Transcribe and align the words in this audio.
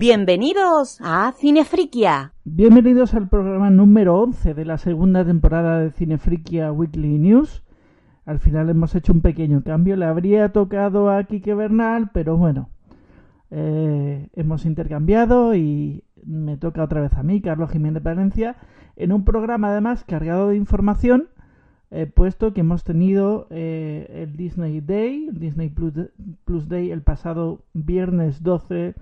Bienvenidos 0.00 0.98
a 1.02 1.34
Cinefriquia. 1.36 2.32
Bienvenidos 2.44 3.12
al 3.12 3.28
programa 3.28 3.68
número 3.68 4.18
11 4.18 4.54
de 4.54 4.64
la 4.64 4.78
segunda 4.78 5.26
temporada 5.26 5.78
de 5.78 5.90
Cinefriquia 5.90 6.72
Weekly 6.72 7.18
News. 7.18 7.62
Al 8.24 8.38
final 8.38 8.70
hemos 8.70 8.94
hecho 8.94 9.12
un 9.12 9.20
pequeño 9.20 9.62
cambio. 9.62 9.96
Le 9.96 10.06
habría 10.06 10.54
tocado 10.54 11.10
a 11.10 11.22
Quique 11.24 11.54
Bernal, 11.54 12.08
pero 12.14 12.38
bueno, 12.38 12.70
eh, 13.50 14.30
hemos 14.32 14.64
intercambiado 14.64 15.54
y 15.54 16.02
me 16.24 16.56
toca 16.56 16.82
otra 16.82 17.02
vez 17.02 17.12
a 17.12 17.22
mí, 17.22 17.42
Carlos 17.42 17.70
Jiménez 17.70 18.02
Valencia, 18.02 18.56
en 18.96 19.12
un 19.12 19.26
programa 19.26 19.68
además 19.68 20.04
cargado 20.04 20.48
de 20.48 20.56
información, 20.56 21.28
eh, 21.90 22.06
puesto 22.06 22.54
que 22.54 22.62
hemos 22.62 22.84
tenido 22.84 23.48
eh, 23.50 24.22
el 24.22 24.34
Disney 24.34 24.80
Day, 24.80 25.28
Disney 25.30 25.68
Plus, 25.68 25.92
Plus 26.46 26.70
Day, 26.70 26.90
el 26.90 27.02
pasado 27.02 27.66
viernes 27.74 28.42
12 28.42 28.94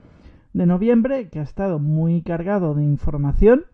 de 0.52 0.66
noviembre, 0.66 1.28
que 1.28 1.40
ha 1.40 1.42
estado 1.42 1.78
muy 1.78 2.22
cargado 2.22 2.74
de 2.74 2.84
información, 2.84 3.64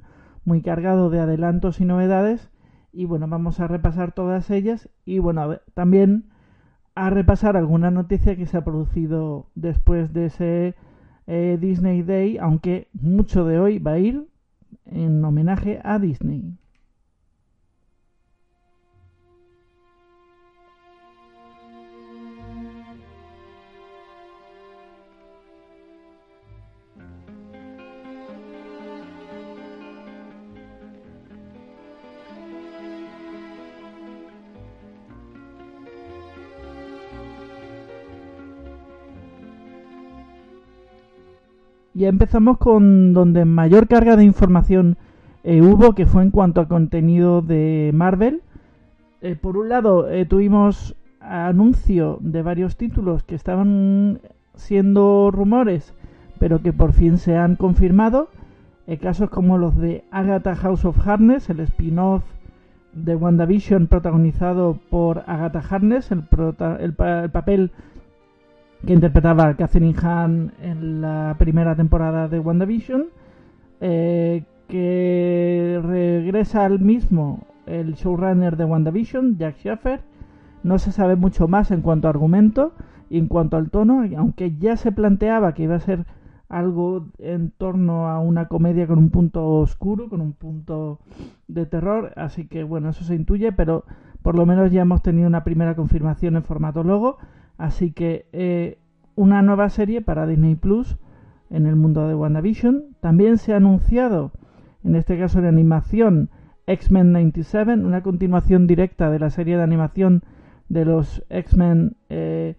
muy 0.44 0.62
cargado 0.62 1.10
de 1.10 1.20
adelantos 1.20 1.80
y 1.80 1.84
novedades. 1.84 2.50
Y 2.92 3.06
bueno, 3.06 3.26
vamos 3.28 3.60
a 3.60 3.66
repasar 3.66 4.12
todas 4.12 4.50
ellas 4.50 4.88
y 5.04 5.18
bueno, 5.18 5.58
también 5.74 6.26
a 6.94 7.10
repasar 7.10 7.56
alguna 7.56 7.90
noticia 7.90 8.36
que 8.36 8.46
se 8.46 8.56
ha 8.56 8.64
producido 8.64 9.48
después 9.54 10.12
de 10.12 10.26
ese 10.26 10.74
eh, 11.26 11.58
Disney 11.60 12.02
Day, 12.02 12.38
aunque 12.38 12.88
mucho 12.92 13.44
de 13.44 13.58
hoy 13.58 13.78
va 13.78 13.92
a 13.92 13.98
ir 13.98 14.28
en 14.86 15.24
homenaje 15.24 15.80
a 15.82 15.98
Disney. 15.98 16.56
Ya 42.04 42.10
empezamos 42.10 42.58
con 42.58 43.14
donde 43.14 43.46
mayor 43.46 43.88
carga 43.88 44.14
de 44.14 44.24
información 44.24 44.98
eh, 45.42 45.62
hubo, 45.62 45.94
que 45.94 46.04
fue 46.04 46.22
en 46.22 46.30
cuanto 46.30 46.60
a 46.60 46.68
contenido 46.68 47.40
de 47.40 47.92
Marvel. 47.94 48.42
Eh, 49.22 49.36
por 49.40 49.56
un 49.56 49.70
lado, 49.70 50.10
eh, 50.10 50.26
tuvimos 50.26 50.96
anuncio 51.18 52.18
de 52.20 52.42
varios 52.42 52.76
títulos 52.76 53.22
que 53.22 53.34
estaban 53.34 54.20
siendo 54.54 55.30
rumores, 55.30 55.94
pero 56.38 56.60
que 56.60 56.74
por 56.74 56.92
fin 56.92 57.16
se 57.16 57.38
han 57.38 57.56
confirmado. 57.56 58.28
casos 59.00 59.30
como 59.30 59.56
los 59.56 59.74
de 59.78 60.04
Agatha 60.10 60.56
House 60.56 60.84
of 60.84 61.08
Harness, 61.08 61.48
el 61.48 61.60
spin-off 61.60 62.22
de 62.92 63.16
WandaVision 63.16 63.86
protagonizado 63.86 64.78
por 64.90 65.24
Agatha 65.26 65.62
Harness, 65.70 66.12
el, 66.12 66.24
el 66.80 66.92
papel 66.92 67.70
que 68.84 68.92
interpretaba 68.92 69.48
a 69.48 69.56
Catherine 69.56 69.94
Hahn 70.02 70.52
en 70.60 71.00
la 71.00 71.36
primera 71.38 71.74
temporada 71.74 72.28
de 72.28 72.38
WandaVision, 72.38 73.06
eh, 73.80 74.44
que 74.68 75.80
regresa 75.82 76.64
al 76.64 76.80
mismo 76.80 77.46
el 77.66 77.94
showrunner 77.94 78.56
de 78.56 78.64
WandaVision, 78.64 79.38
Jack 79.38 79.56
Schaffer. 79.58 80.00
No 80.62 80.78
se 80.78 80.92
sabe 80.92 81.16
mucho 81.16 81.48
más 81.48 81.70
en 81.70 81.82
cuanto 81.82 82.08
a 82.08 82.10
argumento 82.10 82.72
y 83.10 83.18
en 83.18 83.28
cuanto 83.28 83.56
al 83.56 83.70
tono, 83.70 84.04
aunque 84.16 84.56
ya 84.56 84.76
se 84.76 84.92
planteaba 84.92 85.54
que 85.54 85.64
iba 85.64 85.76
a 85.76 85.80
ser 85.80 86.06
algo 86.48 87.08
en 87.18 87.50
torno 87.50 88.08
a 88.08 88.20
una 88.20 88.48
comedia 88.48 88.86
con 88.86 88.98
un 88.98 89.10
punto 89.10 89.46
oscuro, 89.46 90.08
con 90.08 90.20
un 90.20 90.32
punto 90.32 91.00
de 91.48 91.66
terror, 91.66 92.12
así 92.16 92.46
que 92.46 92.64
bueno, 92.64 92.90
eso 92.90 93.04
se 93.04 93.14
intuye, 93.14 93.52
pero 93.52 93.84
por 94.22 94.36
lo 94.36 94.46
menos 94.46 94.70
ya 94.70 94.82
hemos 94.82 95.02
tenido 95.02 95.26
una 95.26 95.44
primera 95.44 95.74
confirmación 95.74 96.36
en 96.36 96.44
formato 96.44 96.82
logo 96.82 97.18
Así 97.56 97.92
que 97.92 98.26
eh, 98.32 98.78
una 99.14 99.42
nueva 99.42 99.68
serie 99.68 100.00
para 100.00 100.26
Disney 100.26 100.54
Plus 100.54 100.96
en 101.50 101.66
el 101.66 101.76
mundo 101.76 102.08
de 102.08 102.14
WandaVision. 102.14 102.96
También 103.00 103.38
se 103.38 103.52
ha 103.52 103.58
anunciado, 103.58 104.32
en 104.82 104.96
este 104.96 105.18
caso 105.18 105.38
en 105.38 105.46
animación, 105.46 106.30
X-Men 106.66 107.12
97, 107.12 107.74
una 107.74 108.02
continuación 108.02 108.66
directa 108.66 109.10
de 109.10 109.18
la 109.18 109.30
serie 109.30 109.56
de 109.56 109.62
animación 109.62 110.22
de 110.68 110.84
los 110.84 111.24
X-Men 111.28 111.96
eh, 112.08 112.56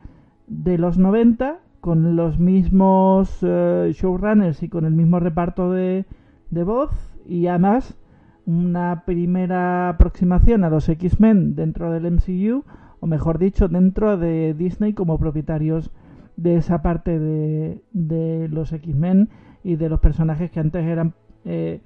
de 0.48 0.78
los 0.78 0.98
90, 0.98 1.60
con 1.82 2.16
los 2.16 2.40
mismos 2.40 3.40
eh, 3.42 3.92
showrunners 3.94 4.64
y 4.64 4.70
con 4.70 4.86
el 4.86 4.94
mismo 4.94 5.20
reparto 5.20 5.72
de, 5.72 6.06
de 6.52 6.64
voz, 6.64 6.92
y 7.28 7.48
además 7.48 7.98
una 8.46 9.04
primera 9.06 9.90
aproximación 9.90 10.64
a 10.64 10.70
los 10.70 10.88
X-Men 10.88 11.56
dentro 11.56 11.92
del 11.92 12.12
MCU 12.12 12.64
o 13.06 13.08
mejor 13.08 13.38
dicho, 13.38 13.68
dentro 13.68 14.18
de 14.18 14.56
Disney 14.56 14.94
como 14.94 15.20
propietarios 15.20 15.92
de 16.38 16.56
esa 16.56 16.82
parte 16.82 17.20
de, 17.20 17.84
de 17.94 18.48
los 18.50 18.74
X-Men 18.74 19.30
y 19.64 19.76
de 19.76 19.90
los 19.90 20.00
personajes 20.00 20.50
que 20.50 20.60
antes 20.60 20.84
eran 20.84 21.14
eh, 21.44 21.82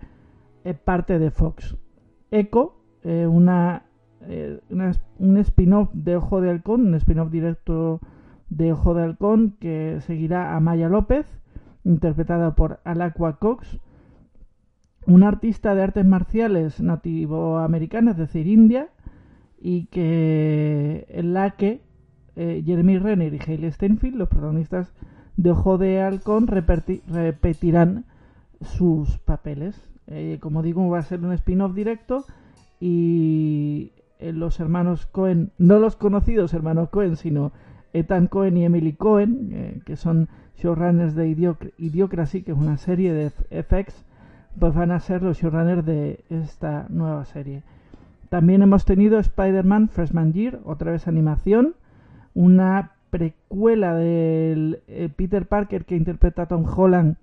eh, 0.64 0.74
parte 0.74 1.20
de 1.20 1.30
Fox. 1.30 1.76
Echo, 2.32 2.78
eh, 3.04 3.28
una, 3.28 3.84
un 5.20 5.38
spin-off 5.40 5.90
de 5.92 6.16
Ojo 6.16 6.40
de 6.40 6.52
Halcón, 6.52 6.88
un 6.88 6.96
spin-off 6.96 7.30
directo 7.30 8.00
de 8.50 8.72
Ojo 8.72 8.94
de 8.94 9.04
Halcón 9.04 9.58
que 9.60 10.00
seguirá 10.00 10.56
a 10.56 10.62
Maya 10.62 10.88
López, 10.88 11.26
interpretada 11.84 12.56
por 12.56 12.80
Alacua 12.86 13.40
Cox, 13.40 13.78
una 15.06 15.28
artista 15.28 15.76
de 15.76 15.84
artes 15.84 16.06
marciales 16.06 16.80
nativoamericana, 16.80 18.12
es 18.12 18.18
decir, 18.18 18.48
india, 18.48 18.88
y 19.62 19.86
que 19.88 21.06
en 21.10 21.34
la 21.34 21.52
que 21.52 21.82
eh, 22.36 22.64
Jeremy 22.66 22.98
Renner 22.98 23.34
y 23.34 23.40
Hayley 23.40 23.72
Steinfeld, 23.72 24.16
los 24.16 24.30
protagonistas 24.30 24.94
de 25.36 25.52
Ojo 25.52 25.78
de 25.78 26.02
Halcón, 26.02 26.48
repetirán 26.48 28.06
sus 28.62 29.18
papeles. 29.20 29.82
Eh, 30.08 30.38
como 30.42 30.64
digo, 30.64 30.88
va 30.90 31.00
a 31.00 31.04
ser 31.04 31.20
un 31.20 31.34
spin-off 31.34 31.74
directo 31.74 32.26
y 32.80 33.92
eh, 34.20 34.32
los 34.32 34.60
hermanos 34.60 35.06
Cohen, 35.06 35.52
no 35.58 35.80
los 35.80 35.96
conocidos 35.96 36.54
hermanos 36.54 36.90
Cohen, 36.90 37.18
sino 37.18 37.52
Ethan 37.92 38.28
Cohen 38.28 38.58
y 38.58 38.66
Emily 38.66 38.94
Cohen, 38.94 39.82
que 39.86 39.96
son 39.96 40.30
showrunners 40.58 41.16
de 41.16 41.28
Idiocracy, 41.78 42.44
que 42.44 42.52
es 42.52 42.58
una 42.58 42.78
serie 42.78 43.14
de 43.14 43.32
FX, 43.64 44.06
pues 44.58 44.74
van 44.74 44.92
a 44.92 45.00
ser 45.00 45.24
los 45.24 45.38
showrunners 45.40 45.86
de 45.86 46.24
esta 46.30 46.86
nueva 46.90 47.26
serie. 47.26 47.64
También 48.30 48.62
hemos 48.62 48.86
tenido 48.86 49.18
Spider-Man 49.18 49.90
Freshman 49.90 50.34
Year, 50.34 50.60
otra 50.64 50.92
vez 50.92 51.08
animación, 51.08 51.74
una 52.36 52.92
precuela 53.10 53.96
del 53.96 54.82
eh, 54.88 55.10
Peter 55.16 55.48
Parker 55.48 55.86
que 55.86 55.96
interpreta 55.96 56.44
a 56.44 56.46
Tom 56.46 56.64
Holland 56.64 57.18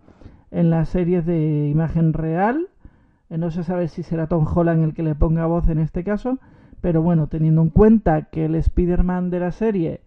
en 0.50 0.69
las 0.69 0.88
series 0.88 1.25
de 1.25 1.69
imagen 1.69 2.12
real. 2.12 2.67
Eh, 3.31 3.38
no 3.38 3.53
se 3.53 3.62
sabe 3.62 3.87
si 3.87 4.03
será 4.03 4.26
Tom 4.26 4.47
Holland 4.53 4.82
el 4.82 4.94
que 4.94 5.05
le 5.05 5.14
ponga 5.14 5.47
voz 5.47 5.69
en 5.69 5.79
este 5.79 6.03
caso, 6.03 6.38
pero 6.81 7.03
bueno, 7.03 7.29
teniendo 7.29 7.62
en 7.62 7.70
cuenta 7.70 8.23
que 8.23 8.47
el 8.47 8.56
Spider-Man 8.56 9.31
de 9.31 9.41
la 9.41 9.53
serie 9.53 10.00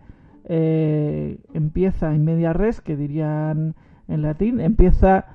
eh, 0.44 1.40
empieza 1.54 2.14
en 2.14 2.26
media 2.26 2.52
res, 2.52 2.82
que 2.82 2.98
dirían 2.98 3.76
en 4.10 4.22
latín, 4.22 4.60
empieza 4.60 5.28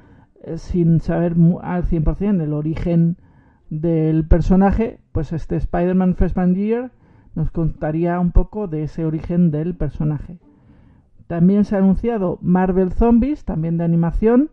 sin 0.56 1.00
saber 1.00 1.34
al 1.62 1.84
100% 1.84 2.42
el 2.42 2.52
origen 2.52 3.16
del 3.80 4.26
personaje, 4.26 4.98
pues 5.12 5.32
este 5.32 5.56
Spider-Man 5.56 6.14
Freshman 6.16 6.54
Year 6.54 6.92
nos 7.34 7.50
contaría 7.50 8.20
un 8.20 8.32
poco 8.32 8.68
de 8.68 8.84
ese 8.84 9.04
origen 9.04 9.50
del 9.50 9.74
personaje. 9.74 10.38
También 11.26 11.64
se 11.64 11.74
ha 11.74 11.78
anunciado 11.78 12.38
Marvel 12.42 12.92
Zombies, 12.92 13.44
también 13.44 13.78
de 13.78 13.84
animación, 13.84 14.50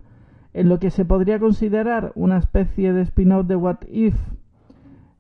en 0.54 0.70
lo 0.70 0.80
que 0.80 0.90
se 0.90 1.06
podría 1.06 1.40
considerar 1.40 2.12
una 2.16 2.38
especie 2.38 2.94
de 2.94 3.02
spin-off 3.04 3.48
de 3.48 3.56
What 3.56 3.80
If, 3.90 4.16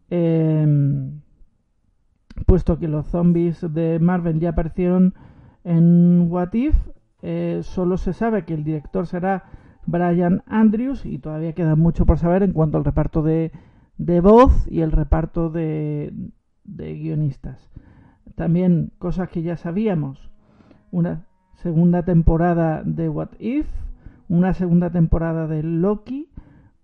em, 0.10 1.22
puesto 2.46 2.80
que 2.80 2.88
los 2.88 3.08
zombies 3.08 3.62
de 3.74 4.00
Marvel 4.00 4.40
ya 4.40 4.50
aparecieron 4.50 5.14
en 5.64 6.28
What 6.30 6.54
If, 6.54 6.76
eh, 7.22 7.60
solo 7.64 7.98
se 7.98 8.14
sabe 8.14 8.46
que 8.46 8.56
el 8.56 8.64
director 8.64 9.06
será 9.06 9.44
Brian 9.86 10.44
Andrews 10.48 11.06
y 11.06 11.20
todavía 11.20 11.54
queda 11.54 11.76
mucho 11.76 12.06
por 12.06 12.18
saber 12.18 12.44
en 12.44 12.54
cuanto 12.54 12.78
al 12.78 12.86
reparto 12.86 13.22
de 13.22 13.52
de 14.02 14.20
voz 14.20 14.68
y 14.68 14.82
el 14.82 14.92
reparto 14.92 15.52
de, 15.52 16.12
de 16.64 16.96
guionistas. 16.96 17.70
También 18.36 18.92
cosas 18.98 19.30
que 19.30 19.44
ya 19.44 19.58
sabíamos. 19.58 20.32
Una 20.90 21.28
segunda 21.58 22.04
temporada 22.04 22.82
de 22.84 23.10
What 23.10 23.30
If, 23.38 23.68
una 24.28 24.56
segunda 24.56 24.90
temporada 24.90 25.46
de 25.46 25.62
Loki, 25.62 26.30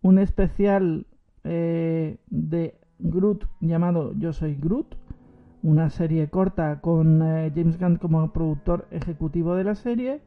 un 0.03 0.19
especial 0.19 1.07
eh, 1.43 2.17
de 2.29 2.75
Groot 2.99 3.45
llamado 3.61 4.13
Yo 4.19 4.31
Soy 4.31 4.55
Groot, 4.55 4.95
una 5.63 5.89
serie 5.89 6.29
corta 6.29 6.81
con 6.81 7.23
eh, 7.23 7.51
James 7.55 7.79
Gunn 7.79 7.95
como 7.95 8.31
productor 8.31 8.87
ejecutivo 8.91 9.55
de 9.55 9.63
la 9.63 9.73
serie 9.73 10.21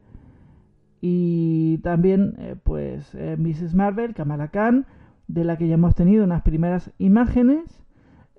Y 0.99 1.77
también, 1.83 2.35
eh, 2.37 2.57
pues, 2.61 3.15
Mrs. 3.15 3.75
Marvel, 3.75 4.13
Kamala 4.13 4.49
Khan, 4.49 4.85
de 5.33 5.43
la 5.43 5.57
que 5.57 5.67
ya 5.67 5.75
hemos 5.75 5.95
tenido 5.95 6.23
unas 6.23 6.41
primeras 6.41 6.91
imágenes. 6.97 7.63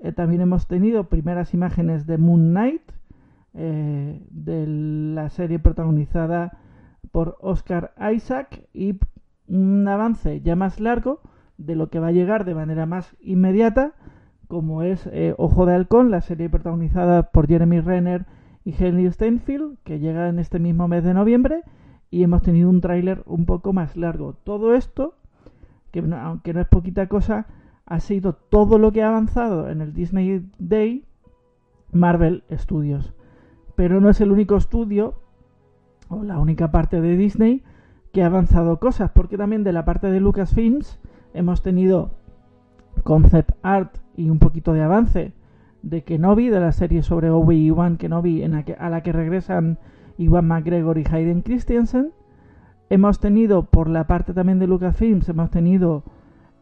Eh, 0.03 0.13
también 0.13 0.43
hemos 0.43 0.67
tenido 0.67 1.05
primeras 1.05 1.55
imágenes 1.55 2.07
de 2.07 2.19
Moon 2.19 2.51
Knight, 2.51 2.83
de 3.55 4.67
la 4.67 5.29
serie 5.29 5.59
protagonizada 5.59 6.59
por 7.11 7.37
Oscar 7.41 7.93
Isaac 8.15 8.67
y 8.73 8.99
un 9.47 9.87
avance 9.87 10.41
ya 10.41 10.57
más 10.57 10.81
largo 10.81 11.21
de 11.59 11.77
lo 11.77 11.91
que 11.91 11.99
va 12.01 12.07
a 12.07 12.13
llegar 12.13 12.47
de 12.47 12.55
manera 12.55 12.87
más 12.87 13.15
inmediata, 13.21 13.93
como 14.49 14.83
es 14.83 15.07
Ojo 15.37 15.67
de 15.67 15.75
Halcón, 15.75 16.11
la 16.11 16.23
serie 16.23 16.49
protagonizada 16.49 17.25
por 17.25 17.47
Jeremy 17.47 17.81
Renner 17.81 18.25
y 18.65 18.75
Henry 18.79 19.11
Steinfeld, 19.13 19.77
que 19.85 19.99
llega 19.99 20.29
en 20.31 20.39
este 20.39 20.59
mismo 20.59 20.89
mes 20.89 21.05
de 21.05 21.13
noviembre, 21.13 21.63
y 22.11 22.23
hemos 22.23 22.43
tenido 22.43 22.71
un 22.71 22.81
tráiler 22.81 23.23
un 23.27 23.45
poco 23.45 23.73
más 23.75 23.97
largo. 23.97 24.35
Todo 24.45 24.75
esto, 24.75 25.15
que 25.93 26.01
aunque 26.01 26.53
no 26.53 26.61
es 26.61 26.67
poquita 26.67 27.07
cosa, 27.07 27.47
ha 27.87 28.01
sido 28.01 28.33
todo 28.33 28.79
lo 28.79 28.93
que 28.93 29.03
ha 29.03 29.09
avanzado 29.09 29.69
en 29.69 29.81
el 29.81 29.93
Disney 29.93 30.45
Day 30.59 31.05
Marvel 31.93 32.43
Studios. 32.51 33.15
Pero 33.77 34.01
no 34.01 34.09
es 34.09 34.21
el 34.21 34.33
único 34.33 34.57
estudio 34.57 35.15
o 36.09 36.25
la 36.25 36.39
única 36.39 36.71
parte 36.73 37.01
de 37.01 37.17
Disney 37.17 37.63
que 38.13 38.23
ha 38.23 38.27
avanzado 38.27 38.79
cosas, 38.79 39.11
porque 39.13 39.39
también 39.39 39.65
de 39.65 39.73
la 39.73 39.85
parte 39.85 40.11
de 40.11 40.21
Lucasfilms 40.21 40.99
hemos 41.35 41.63
tenido 41.63 42.11
concept 43.05 43.53
art 43.63 43.97
y 44.17 44.29
un 44.29 44.39
poquito 44.39 44.73
de 44.73 44.83
avance 44.83 45.33
de 45.83 46.05
Kenobi, 46.05 46.49
de 46.49 46.61
la 46.61 46.73
serie 46.73 47.03
sobre 47.03 47.31
Obi-Wan 47.31 47.97
Kenobi, 47.97 48.43
en 48.43 48.55
a 48.55 48.91
la 48.91 49.03
que 49.03 49.13
regresan 49.13 49.79
Iwan 50.19 50.47
McGregor 50.47 50.99
y 50.99 51.05
Hayden 51.11 51.43
Christensen. 51.43 52.13
Hemos 52.93 53.21
tenido, 53.21 53.63
por 53.63 53.89
la 53.89 54.07
parte 54.07 54.35
también 54.35 54.59
de 54.59 54.67
Lucasfilms, 54.67 55.27
hemos 55.31 55.51
tenido 55.51 56.03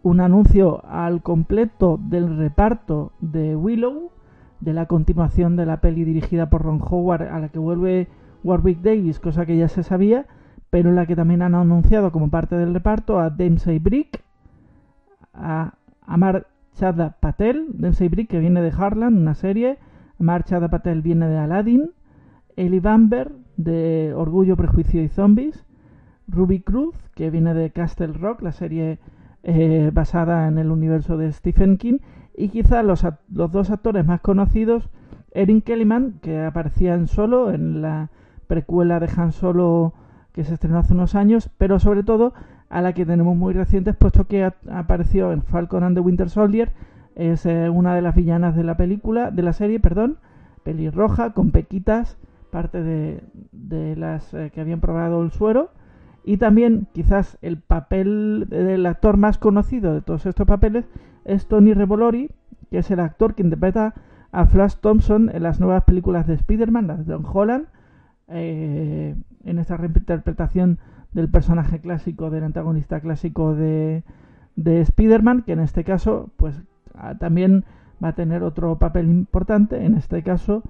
un 0.04 0.20
anuncio 0.20 0.80
al 0.86 1.22
completo 1.22 1.98
del 2.00 2.36
reparto 2.38 3.10
de 3.20 3.56
Willow, 3.56 4.12
de 4.60 4.72
la 4.72 4.86
continuación 4.86 5.56
de 5.56 5.66
la 5.66 5.80
peli 5.80 6.04
dirigida 6.04 6.48
por 6.48 6.62
Ron 6.62 6.80
Howard, 6.88 7.22
a 7.22 7.40
la 7.40 7.48
que 7.48 7.58
vuelve 7.58 8.06
Warwick 8.44 8.80
Davis, 8.80 9.18
cosa 9.18 9.44
que 9.44 9.56
ya 9.56 9.66
se 9.66 9.82
sabía, 9.82 10.26
pero 10.70 10.90
en 10.90 10.94
la 10.94 11.06
que 11.06 11.16
también 11.16 11.42
han 11.42 11.56
anunciado 11.56 12.12
como 12.12 12.30
parte 12.30 12.54
del 12.54 12.74
reparto 12.74 13.18
a 13.18 13.30
Dempsey 13.30 13.80
Brick, 13.80 14.22
a 15.34 15.74
Amar 16.06 16.46
Chada 16.74 17.16
Patel, 17.18 17.66
Dempsey 17.72 18.06
Brick 18.06 18.30
que 18.30 18.38
viene 18.38 18.62
de 18.62 18.70
Harlan, 18.70 19.18
una 19.18 19.34
serie, 19.34 19.78
Amar 20.20 20.44
Chada 20.44 20.68
Patel 20.68 21.02
viene 21.02 21.26
de 21.26 21.38
Aladdin, 21.38 21.90
Ellie 22.54 22.78
Bamber 22.78 23.32
de 23.56 24.14
Orgullo, 24.14 24.56
Prejuicio 24.56 25.02
y 25.02 25.08
Zombies, 25.08 25.64
Ruby 26.30 26.60
Cruz, 26.60 26.94
que 27.14 27.30
viene 27.30 27.54
de 27.54 27.70
Castle 27.70 28.14
Rock, 28.14 28.42
la 28.42 28.52
serie 28.52 28.98
eh, 29.42 29.90
basada 29.92 30.48
en 30.48 30.58
el 30.58 30.70
universo 30.70 31.16
de 31.16 31.32
Stephen 31.32 31.76
King, 31.76 31.98
y 32.36 32.48
quizá 32.48 32.82
los, 32.82 33.04
los 33.32 33.52
dos 33.52 33.70
actores 33.70 34.06
más 34.06 34.20
conocidos, 34.20 34.88
Erin 35.32 35.60
Kellyman, 35.60 36.20
que 36.22 36.40
aparecía 36.40 36.94
en 36.94 37.06
Solo, 37.06 37.50
en 37.50 37.82
la 37.82 38.10
precuela 38.46 39.00
de 39.00 39.08
Han 39.16 39.32
Solo 39.32 39.92
que 40.32 40.44
se 40.44 40.54
estrenó 40.54 40.78
hace 40.78 40.94
unos 40.94 41.14
años, 41.14 41.50
pero 41.58 41.78
sobre 41.78 42.02
todo 42.02 42.32
a 42.68 42.80
la 42.80 42.92
que 42.92 43.04
tenemos 43.04 43.36
muy 43.36 43.52
recientes, 43.52 43.96
puesto 43.96 44.26
que 44.26 44.50
apareció 44.70 45.32
en 45.32 45.42
Falcon 45.42 45.82
and 45.82 45.96
the 45.96 46.00
Winter 46.00 46.30
Soldier, 46.30 46.72
es 47.16 47.44
eh, 47.46 47.68
una 47.68 47.94
de 47.94 48.02
las 48.02 48.14
villanas 48.14 48.54
de 48.54 48.64
la 48.64 48.76
película, 48.76 49.30
de 49.30 49.42
la 49.42 49.52
serie, 49.52 49.80
perdón, 49.80 50.18
pelirroja, 50.62 51.30
con 51.30 51.50
pequitas, 51.50 52.16
parte 52.50 52.82
de, 52.82 53.22
de 53.52 53.96
las 53.96 54.32
eh, 54.34 54.50
que 54.54 54.60
habían 54.60 54.80
probado 54.80 55.22
el 55.22 55.32
suero. 55.32 55.70
Y 56.24 56.36
también 56.36 56.86
quizás 56.92 57.38
el 57.42 57.58
papel 57.58 58.46
del 58.48 58.86
actor 58.86 59.16
más 59.16 59.38
conocido 59.38 59.94
de 59.94 60.02
todos 60.02 60.26
estos 60.26 60.46
papeles 60.46 60.86
es 61.24 61.46
Tony 61.46 61.74
Revolori, 61.74 62.30
que 62.70 62.78
es 62.78 62.90
el 62.90 63.00
actor 63.00 63.34
que 63.34 63.42
interpreta 63.42 63.94
a 64.32 64.46
Flash 64.46 64.74
Thompson 64.80 65.30
en 65.34 65.42
las 65.42 65.60
nuevas 65.60 65.84
películas 65.84 66.26
de 66.26 66.34
Spider-Man, 66.34 66.86
las 66.86 67.06
de 67.06 67.12
Don 67.12 67.24
Holland, 67.30 67.66
eh, 68.28 69.16
en 69.44 69.58
esta 69.58 69.76
reinterpretación 69.76 70.78
del 71.12 71.28
personaje 71.28 71.80
clásico, 71.80 72.30
del 72.30 72.44
antagonista 72.44 73.00
clásico 73.00 73.54
de, 73.54 74.04
de 74.56 74.80
Spider-Man, 74.82 75.42
que 75.42 75.52
en 75.52 75.60
este 75.60 75.84
caso 75.84 76.30
pues 76.36 76.54
también 77.18 77.64
va 78.02 78.08
a 78.08 78.14
tener 78.14 78.42
otro 78.42 78.78
papel 78.78 79.08
importante, 79.08 79.84
en 79.84 79.94
este 79.94 80.22
caso 80.22 80.62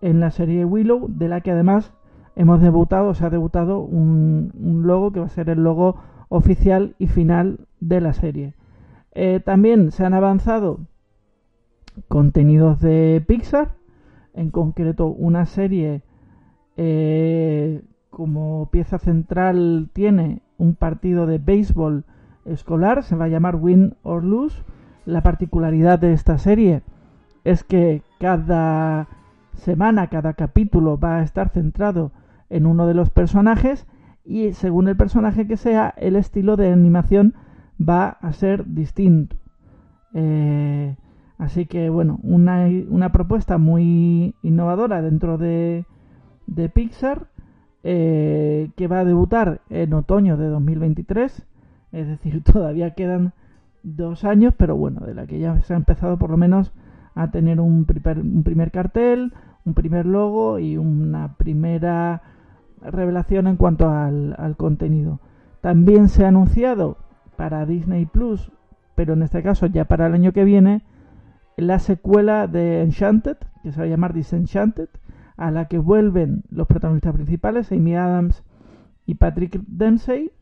en 0.00 0.20
la 0.20 0.30
serie 0.30 0.64
Willow, 0.64 1.08
de 1.08 1.28
la 1.28 1.40
que 1.40 1.50
además 1.50 1.92
hemos 2.38 2.60
debutado, 2.60 3.14
se 3.14 3.26
ha 3.26 3.30
debutado 3.30 3.80
un, 3.80 4.52
logo 4.86 5.10
que 5.10 5.18
va 5.18 5.26
a 5.26 5.28
ser 5.28 5.50
el 5.50 5.64
logo 5.64 5.96
oficial 6.28 6.94
y 6.98 7.08
final 7.08 7.66
de 7.80 8.00
la 8.00 8.12
serie. 8.12 8.54
Eh, 9.12 9.40
también 9.44 9.90
se 9.90 10.04
han 10.04 10.14
avanzado 10.14 10.78
contenidos 12.06 12.80
de 12.80 13.24
Pixar, 13.26 13.74
en 14.34 14.52
concreto 14.52 15.08
una 15.08 15.46
serie 15.46 16.02
eh, 16.76 17.82
como 18.08 18.68
pieza 18.70 19.00
central 19.00 19.90
tiene 19.92 20.42
un 20.58 20.76
partido 20.76 21.26
de 21.26 21.38
béisbol 21.38 22.04
escolar, 22.44 23.02
se 23.02 23.16
va 23.16 23.24
a 23.24 23.28
llamar 23.28 23.56
Win 23.56 23.96
or 24.04 24.22
Lose. 24.22 24.62
La 25.06 25.22
particularidad 25.22 25.98
de 25.98 26.12
esta 26.12 26.38
serie 26.38 26.82
es 27.42 27.64
que 27.64 28.02
cada 28.20 29.08
semana, 29.54 30.06
cada 30.06 30.34
capítulo 30.34 31.00
va 31.00 31.16
a 31.16 31.22
estar 31.24 31.48
centrado 31.48 32.12
en 32.50 32.66
uno 32.66 32.86
de 32.86 32.94
los 32.94 33.10
personajes 33.10 33.86
y 34.24 34.52
según 34.52 34.88
el 34.88 34.96
personaje 34.96 35.46
que 35.46 35.56
sea, 35.56 35.94
el 35.96 36.16
estilo 36.16 36.56
de 36.56 36.70
animación 36.70 37.34
va 37.80 38.08
a 38.08 38.32
ser 38.32 38.66
distinto. 38.66 39.36
Eh, 40.14 40.96
así 41.38 41.66
que 41.66 41.88
bueno, 41.90 42.18
una, 42.22 42.66
una, 42.88 43.10
propuesta 43.12 43.58
muy 43.58 44.34
innovadora 44.42 45.00
dentro 45.02 45.38
de, 45.38 45.86
de 46.46 46.68
Pixar 46.68 47.28
eh, 47.84 48.70
que 48.76 48.88
va 48.88 49.00
a 49.00 49.04
debutar 49.04 49.60
en 49.70 49.94
otoño 49.94 50.36
de 50.36 50.48
2023. 50.48 51.46
Es 51.92 52.06
decir, 52.06 52.42
todavía 52.52 52.94
quedan 52.94 53.32
dos 53.82 54.24
años, 54.24 54.52
pero 54.56 54.76
bueno, 54.76 55.00
de 55.06 55.14
la 55.14 55.26
que 55.26 55.38
ya 55.38 55.60
se 55.62 55.74
ha 55.74 55.76
empezado 55.76 56.18
por 56.18 56.30
lo 56.30 56.36
menos 56.36 56.72
a 57.14 57.30
tener 57.30 57.60
un 57.60 57.84
primer, 57.84 58.18
un 58.18 58.42
primer 58.42 58.70
cartel, 58.70 59.32
un 59.64 59.74
primer 59.74 60.06
logo 60.06 60.58
y 60.58 60.76
una 60.76 61.34
primera 61.36 62.22
revelación 62.82 63.46
en 63.46 63.56
cuanto 63.56 63.90
al, 63.90 64.54
contenido. 64.56 65.20
También 65.60 66.08
se 66.08 66.24
ha 66.24 66.28
anunciado 66.28 66.98
para 67.36 67.66
Disney 67.66 68.06
Plus, 68.06 68.50
pero 68.94 69.14
en 69.14 69.22
este 69.22 69.42
caso 69.42 69.66
ya 69.66 69.84
para 69.86 70.06
el 70.06 70.14
año 70.14 70.32
que 70.32 70.44
viene, 70.44 70.82
la 71.56 71.78
secuela 71.78 72.46
de 72.46 72.82
Enchanted, 72.82 73.36
que 73.62 73.72
se 73.72 73.80
va 73.80 73.86
a 73.86 73.88
llamar 73.88 74.12
Disenchanted, 74.12 74.88
a 75.36 75.50
la 75.50 75.66
que 75.66 75.78
vuelven 75.78 76.44
los 76.50 76.66
protagonistas 76.66 77.14
principales, 77.14 77.70
Amy 77.72 77.94
Adams 77.94 78.42
y 79.06 79.14
Patrick 79.14 79.60
Dempsey, 79.66 80.32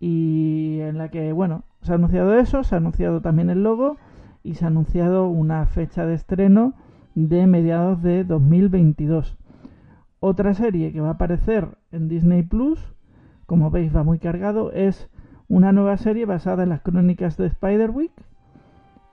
y 0.00 0.80
en 0.80 0.98
la 0.98 1.08
que, 1.08 1.32
bueno, 1.32 1.64
se 1.82 1.92
ha 1.92 1.94
anunciado 1.94 2.38
eso, 2.38 2.64
se 2.64 2.74
ha 2.74 2.78
anunciado 2.78 3.20
también 3.20 3.50
el 3.50 3.62
logo 3.62 3.96
y 4.42 4.54
se 4.54 4.64
ha 4.64 4.68
anunciado 4.68 5.28
una 5.28 5.66
fecha 5.66 6.04
de 6.04 6.14
estreno 6.14 6.74
de 7.14 7.46
mediados 7.46 8.02
de 8.02 8.24
2022. 8.24 9.36
Otra 10.26 10.54
serie 10.54 10.90
que 10.90 11.02
va 11.02 11.08
a 11.08 11.12
aparecer 11.12 11.68
en 11.92 12.08
Disney 12.08 12.42
Plus, 12.42 12.78
como 13.44 13.70
veis 13.70 13.94
va 13.94 14.04
muy 14.04 14.18
cargado, 14.18 14.72
es 14.72 15.10
una 15.50 15.70
nueva 15.70 15.98
serie 15.98 16.24
basada 16.24 16.62
en 16.62 16.70
las 16.70 16.80
crónicas 16.80 17.36
de 17.36 17.50
Spiderwick. 17.50 18.10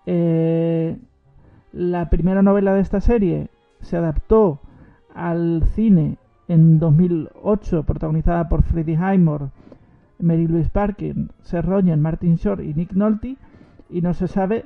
Eh, 0.05 0.97
la 1.73 2.09
primera 2.09 2.41
novela 2.43 2.73
de 2.73 2.79
esta 2.79 3.01
serie 3.01 3.49
se 3.81 3.97
adaptó 3.97 4.61
al 5.13 5.65
cine 5.75 6.17
en 6.47 6.79
2008, 6.79 7.83
protagonizada 7.83 8.47
por 8.47 8.63
Freddie 8.63 8.95
Highmore, 8.95 9.49
Mary 10.17 10.47
Louise 10.47 10.69
Parkin, 10.69 11.31
Seth 11.41 11.65
Rogen, 11.65 12.01
Martin 12.01 12.37
Short 12.37 12.61
y 12.61 12.73
Nick 12.73 12.93
Nolte, 12.93 13.35
y 13.89 13.99
no 13.99 14.13
se 14.13 14.29
sabe 14.29 14.63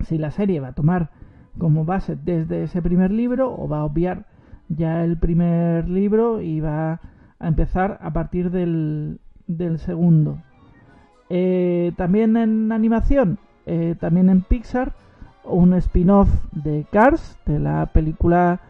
si 0.00 0.16
la 0.16 0.30
serie 0.30 0.60
va 0.60 0.68
a 0.68 0.74
tomar 0.74 1.10
como 1.58 1.84
base 1.84 2.16
desde 2.16 2.62
ese 2.62 2.80
primer 2.80 3.10
libro 3.10 3.54
o 3.54 3.68
va 3.68 3.80
a 3.80 3.84
obviar 3.84 4.31
ya 4.76 5.04
el 5.04 5.16
primer 5.16 5.88
libro 5.88 6.40
y 6.40 6.60
va 6.60 7.00
a 7.38 7.48
empezar 7.48 7.98
a 8.02 8.12
partir 8.12 8.50
del, 8.50 9.20
del 9.46 9.78
segundo. 9.78 10.38
Eh, 11.28 11.92
también 11.96 12.36
en 12.36 12.72
animación, 12.72 13.38
eh, 13.66 13.94
también 13.98 14.28
en 14.28 14.42
Pixar, 14.42 14.92
un 15.44 15.74
spin-off 15.74 16.28
de 16.52 16.86
Cars, 16.90 17.38
de 17.46 17.58
la 17.58 17.86
película 17.86 18.60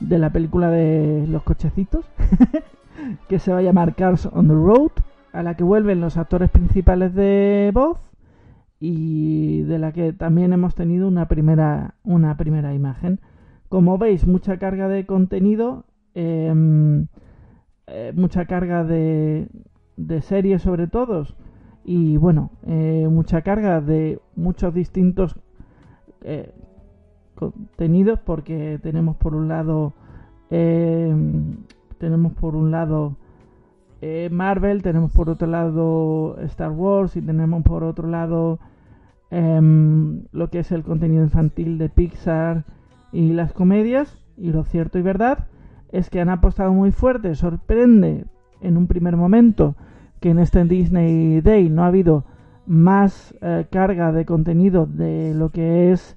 de 0.00 0.18
la 0.18 0.30
película 0.30 0.70
de 0.70 1.26
los 1.26 1.42
cochecitos, 1.42 2.04
que 3.28 3.38
se 3.38 3.52
va 3.52 3.58
a 3.58 3.62
llamar 3.62 3.94
Cars 3.94 4.28
on 4.32 4.48
the 4.48 4.54
Road, 4.54 4.92
a 5.32 5.42
la 5.42 5.54
que 5.54 5.64
vuelven 5.64 6.00
los 6.00 6.16
actores 6.16 6.50
principales 6.50 7.14
de 7.14 7.70
voz 7.72 7.98
y 8.80 9.62
de 9.62 9.78
la 9.78 9.92
que 9.92 10.12
también 10.12 10.52
hemos 10.52 10.74
tenido 10.74 11.08
una 11.08 11.26
primera, 11.28 11.94
una 12.04 12.36
primera 12.36 12.74
imagen. 12.74 13.20
Como 13.68 13.98
veis, 13.98 14.26
mucha 14.26 14.58
carga 14.58 14.88
de 14.88 15.06
contenido. 15.06 15.84
Em, 16.14 17.08
eh, 17.88 18.12
mucha 18.16 18.46
carga 18.46 18.82
de, 18.84 19.48
series 20.22 20.62
sobre 20.62 20.86
todo 20.88 21.24
y 21.84 22.16
bueno, 22.16 22.50
eh, 22.66 23.06
mucha 23.08 23.42
carga 23.42 23.80
de 23.80 24.18
muchos 24.34 24.74
distintos 24.74 25.36
eh, 26.22 26.52
contenidos 27.36 28.18
porque 28.18 28.80
tenemos 28.82 29.16
por 29.16 29.34
un 29.34 29.48
lado 29.48 29.92
tenemos 30.48 32.32
por 32.34 32.56
un 32.56 32.70
lado 32.70 33.16
Marvel, 34.30 34.82
tenemos 34.82 35.12
por 35.12 35.28
otro 35.28 35.46
lado 35.46 36.38
Star 36.44 36.70
Wars 36.70 37.16
y 37.16 37.22
tenemos 37.22 37.62
por 37.62 37.84
otro 37.84 38.08
lado 38.08 38.58
em, 39.30 40.24
lo 40.32 40.50
que 40.50 40.60
es 40.60 40.72
el 40.72 40.82
contenido 40.82 41.22
infantil 41.24 41.78
de 41.78 41.88
Pixar 41.88 42.64
y 43.12 43.32
las 43.32 43.52
comedias 43.52 44.22
y 44.36 44.52
lo 44.52 44.64
cierto 44.64 44.98
y 44.98 45.02
verdad 45.02 45.46
es 45.92 46.10
que 46.10 46.20
han 46.20 46.28
apostado 46.28 46.72
muy 46.72 46.92
fuerte. 46.92 47.34
Sorprende 47.34 48.24
en 48.60 48.76
un 48.76 48.86
primer 48.86 49.16
momento 49.16 49.76
que 50.20 50.30
en 50.30 50.38
este 50.38 50.64
Disney 50.64 51.40
Day 51.40 51.68
no 51.68 51.84
ha 51.84 51.88
habido 51.88 52.24
más 52.66 53.34
eh, 53.40 53.66
carga 53.70 54.12
de 54.12 54.24
contenido 54.24 54.86
de 54.86 55.34
lo 55.34 55.50
que 55.50 55.92
es 55.92 56.16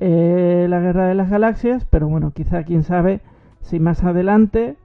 eh, 0.00 0.66
la 0.68 0.80
Guerra 0.80 1.06
de 1.06 1.14
las 1.14 1.30
Galaxias, 1.30 1.86
pero 1.88 2.08
bueno, 2.08 2.32
quizá 2.32 2.64
quién 2.64 2.82
sabe 2.82 3.20
si 3.60 3.80
más 3.80 4.02
adelante, 4.02 4.76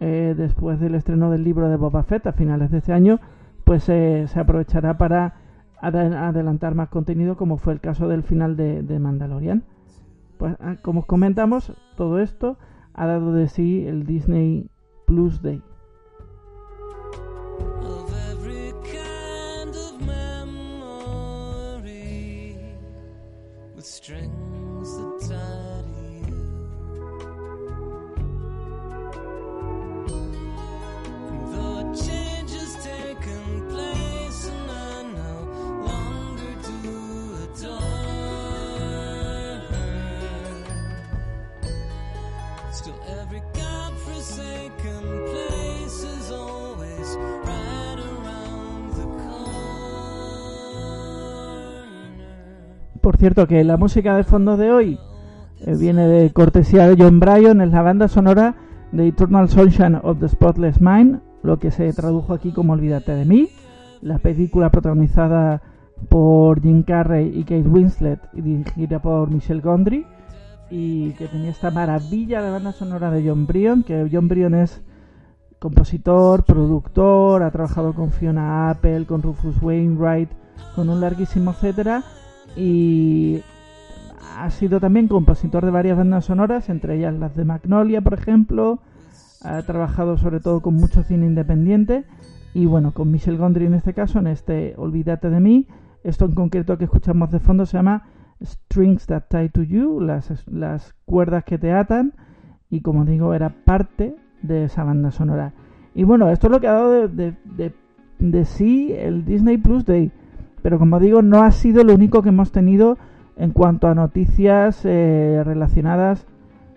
eh, 0.00 0.34
después 0.36 0.80
del 0.80 0.94
estreno 0.94 1.30
del 1.30 1.44
libro 1.44 1.68
de 1.68 1.76
Boba 1.76 2.02
Fett 2.02 2.26
a 2.26 2.32
finales 2.32 2.70
de 2.70 2.78
este 2.78 2.92
año, 2.92 3.20
pues 3.64 3.84
se 3.84 4.28
aprovechará 4.34 4.98
para 4.98 5.34
adelantar 5.80 6.74
más 6.74 6.88
contenido, 6.88 7.36
como 7.36 7.56
fue 7.56 7.72
el 7.72 7.80
caso 7.80 8.08
del 8.08 8.22
final 8.22 8.56
de, 8.56 8.82
de 8.82 8.98
Mandalorian. 8.98 9.62
Pues 10.38 10.56
ah, 10.60 10.76
como 10.82 11.06
comentamos, 11.06 11.72
todo 11.96 12.18
esto 12.20 12.58
ha 12.92 13.06
dado 13.06 13.32
de 13.32 13.48
sí 13.48 13.86
el 13.86 14.04
Disney 14.04 14.68
Plus 15.06 15.42
Day. 15.42 15.62
Por 53.04 53.18
cierto, 53.18 53.46
que 53.46 53.62
la 53.64 53.76
música 53.76 54.16
de 54.16 54.24
fondo 54.24 54.56
de 54.56 54.72
hoy 54.72 54.98
eh, 55.60 55.76
viene 55.78 56.08
de 56.08 56.32
cortesía 56.32 56.88
de 56.88 56.96
John 56.98 57.20
Bryan, 57.20 57.60
es 57.60 57.70
la 57.70 57.82
banda 57.82 58.08
sonora 58.08 58.54
de 58.92 59.08
Eternal 59.08 59.50
Sunshine 59.50 60.00
of 60.02 60.20
the 60.20 60.28
Spotless 60.30 60.80
Mind, 60.80 61.20
lo 61.42 61.58
que 61.58 61.70
se 61.70 61.92
tradujo 61.92 62.32
aquí 62.32 62.50
como 62.50 62.72
Olvídate 62.72 63.14
de 63.14 63.26
mí, 63.26 63.50
la 64.00 64.20
película 64.20 64.70
protagonizada 64.70 65.60
por 66.08 66.62
Jim 66.62 66.82
Carrey 66.82 67.30
y 67.38 67.42
Kate 67.42 67.68
Winslet 67.68 68.20
y 68.32 68.40
dirigida 68.40 69.02
por 69.02 69.28
Michelle 69.30 69.60
Gondry 69.60 70.06
y 70.70 71.10
que 71.12 71.26
tenía 71.26 71.50
esta 71.50 71.70
maravilla 71.70 72.40
de 72.40 72.50
banda 72.52 72.72
sonora 72.72 73.10
de 73.10 73.28
John 73.28 73.46
Bryan, 73.46 73.82
que 73.82 74.08
John 74.10 74.28
Bryan 74.28 74.54
es 74.54 74.82
compositor, 75.58 76.44
productor, 76.44 77.42
ha 77.42 77.50
trabajado 77.50 77.92
con 77.92 78.12
Fiona 78.12 78.70
Apple, 78.70 79.04
con 79.04 79.20
Rufus 79.20 79.60
Wainwright, 79.60 80.30
con 80.74 80.88
un 80.88 81.02
larguísimo 81.02 81.50
etcétera 81.50 82.02
y 82.56 83.42
ha 84.36 84.50
sido 84.50 84.80
también 84.80 85.08
compositor 85.08 85.64
de 85.64 85.70
varias 85.70 85.96
bandas 85.96 86.24
sonoras, 86.24 86.68
entre 86.68 86.96
ellas 86.96 87.14
las 87.14 87.36
de 87.36 87.44
Magnolia, 87.44 88.00
por 88.00 88.14
ejemplo. 88.14 88.80
Ha 89.42 89.62
trabajado 89.62 90.16
sobre 90.16 90.40
todo 90.40 90.60
con 90.60 90.74
mucho 90.74 91.02
cine 91.02 91.26
independiente 91.26 92.04
y 92.54 92.66
bueno, 92.66 92.92
con 92.92 93.10
Michel 93.10 93.36
Gondry 93.36 93.66
en 93.66 93.74
este 93.74 93.92
caso, 93.92 94.18
en 94.18 94.26
este 94.26 94.74
Olvídate 94.76 95.30
de 95.30 95.40
mí. 95.40 95.66
Esto 96.02 96.24
en 96.24 96.34
concreto 96.34 96.78
que 96.78 96.84
escuchamos 96.84 97.30
de 97.30 97.40
fondo 97.40 97.66
se 97.66 97.76
llama 97.76 98.08
Strings 98.42 99.06
That 99.06 99.24
Tie 99.28 99.48
to 99.50 99.62
You, 99.62 100.00
las, 100.00 100.46
las 100.48 100.94
cuerdas 101.04 101.44
que 101.44 101.58
te 101.58 101.72
atan 101.72 102.14
y 102.70 102.80
como 102.80 103.04
digo, 103.04 103.34
era 103.34 103.50
parte 103.50 104.16
de 104.42 104.64
esa 104.64 104.84
banda 104.84 105.10
sonora. 105.10 105.52
Y 105.94 106.04
bueno, 106.04 106.28
esto 106.30 106.48
es 106.48 106.50
lo 106.50 106.60
que 106.60 106.66
ha 106.66 106.72
dado 106.72 107.08
de, 107.08 107.34
de, 107.44 107.74
de 108.18 108.44
sí 108.44 108.92
el 108.92 109.24
Disney 109.24 109.58
Plus 109.58 109.84
Day 109.84 110.10
pero 110.64 110.78
como 110.78 110.98
digo, 110.98 111.20
no 111.20 111.42
ha 111.42 111.50
sido 111.50 111.84
lo 111.84 111.92
único 111.92 112.22
que 112.22 112.30
hemos 112.30 112.50
tenido 112.50 112.96
en 113.36 113.50
cuanto 113.50 113.86
a 113.86 113.94
noticias 113.94 114.80
eh, 114.84 115.42
relacionadas 115.44 116.26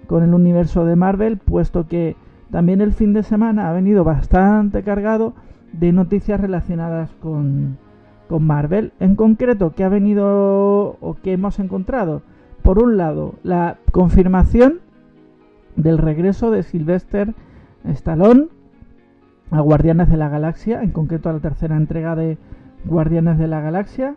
con 0.08 0.24
el 0.24 0.34
universo 0.34 0.84
de 0.84 0.98
Marvel, 0.98 1.38
puesto 1.38 1.88
que 1.88 2.18
también 2.52 2.82
el 2.82 2.92
fin 2.92 3.14
de 3.14 3.24
semana 3.24 3.70
ha 3.70 3.72
venido 3.72 4.04
bastante 4.04 4.84
cargado 4.84 5.36
de 5.72 5.94
noticias 5.94 6.38
relacionadas 6.38 7.12
con, 7.22 7.78
con 8.28 8.44
Marvel. 8.44 8.92
En 9.00 9.16
concreto, 9.16 9.72
¿qué 9.74 9.86
ha 9.86 9.90
venido 9.90 10.98
o 11.00 11.18
qué 11.24 11.32
hemos 11.32 11.58
encontrado? 11.58 12.24
Por 12.64 12.84
un 12.84 12.98
lado, 12.98 13.36
la 13.44 13.78
confirmación 13.94 14.82
del 15.78 15.98
regreso 15.98 16.52
de 16.52 16.64
Sylvester 16.64 17.34
Stallone 17.86 18.48
a 19.50 19.62
Guardianes 19.62 20.10
de 20.10 20.18
la 20.18 20.28
Galaxia, 20.28 20.84
en 20.84 20.92
concreto 20.92 21.30
a 21.30 21.34
la 21.34 21.40
tercera 21.40 21.78
entrega 21.78 22.18
de 22.18 22.38
Guardianes 22.88 23.38
de 23.38 23.48
la 23.48 23.62
Galaxia. 23.62 24.16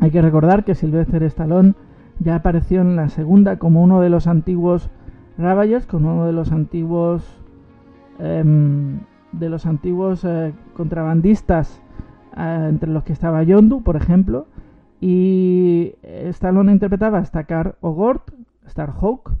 Hay 0.00 0.10
que 0.10 0.22
recordar 0.22 0.64
que 0.64 0.74
Sylvester 0.74 1.22
Stallone 1.24 1.74
ya 2.18 2.36
apareció 2.36 2.80
en 2.80 2.96
la 2.96 3.08
segunda 3.08 3.58
como 3.58 3.82
uno 3.82 4.00
de 4.00 4.10
los 4.10 4.26
antiguos 4.26 4.90
Ravagers, 5.38 5.86
como 5.86 6.12
uno 6.14 6.26
de 6.26 6.32
los 6.32 6.52
antiguos 6.52 7.24
em, 8.18 9.00
de 9.32 9.48
los 9.48 9.66
antiguos 9.66 10.24
eh, 10.24 10.52
contrabandistas 10.76 11.82
eh, 12.36 12.66
entre 12.68 12.90
los 12.90 13.04
que 13.04 13.12
estaba 13.12 13.42
Yondu, 13.42 13.82
por 13.82 13.96
ejemplo, 13.96 14.46
y 15.00 15.94
Stallone 16.02 16.72
interpretaba 16.72 17.18
a 17.18 17.24
Stakar 17.24 17.76
Ogort, 17.80 18.30
Starhawk, 18.66 19.32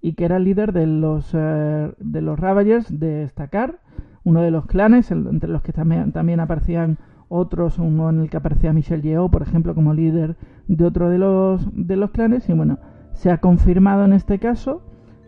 y 0.00 0.12
que 0.12 0.24
era 0.24 0.36
el 0.36 0.44
líder 0.44 0.72
de 0.72 0.86
los 0.86 1.30
eh, 1.32 1.92
de 1.98 2.20
los 2.20 2.38
Ravagers 2.38 2.98
de 2.98 3.26
Stakar 3.28 3.80
uno 4.26 4.42
de 4.42 4.50
los 4.50 4.66
clanes, 4.66 5.12
entre 5.12 5.48
los 5.48 5.62
que 5.62 5.72
también, 5.72 6.40
aparecían 6.40 6.98
otros, 7.28 7.78
uno 7.78 8.10
en 8.10 8.22
el 8.22 8.28
que 8.28 8.36
aparecía 8.36 8.72
Michel 8.72 9.00
Yeoh, 9.02 9.30
por 9.30 9.42
ejemplo, 9.42 9.72
como 9.72 9.94
líder 9.94 10.36
de 10.66 10.84
otro 10.84 11.08
de 11.08 11.18
los, 11.18 11.64
de 11.72 11.94
los 11.94 12.10
clanes, 12.10 12.48
y 12.48 12.52
bueno, 12.52 12.78
se 13.12 13.30
ha 13.30 13.38
confirmado 13.38 14.04
en 14.04 14.12
este 14.12 14.40
caso 14.40 14.82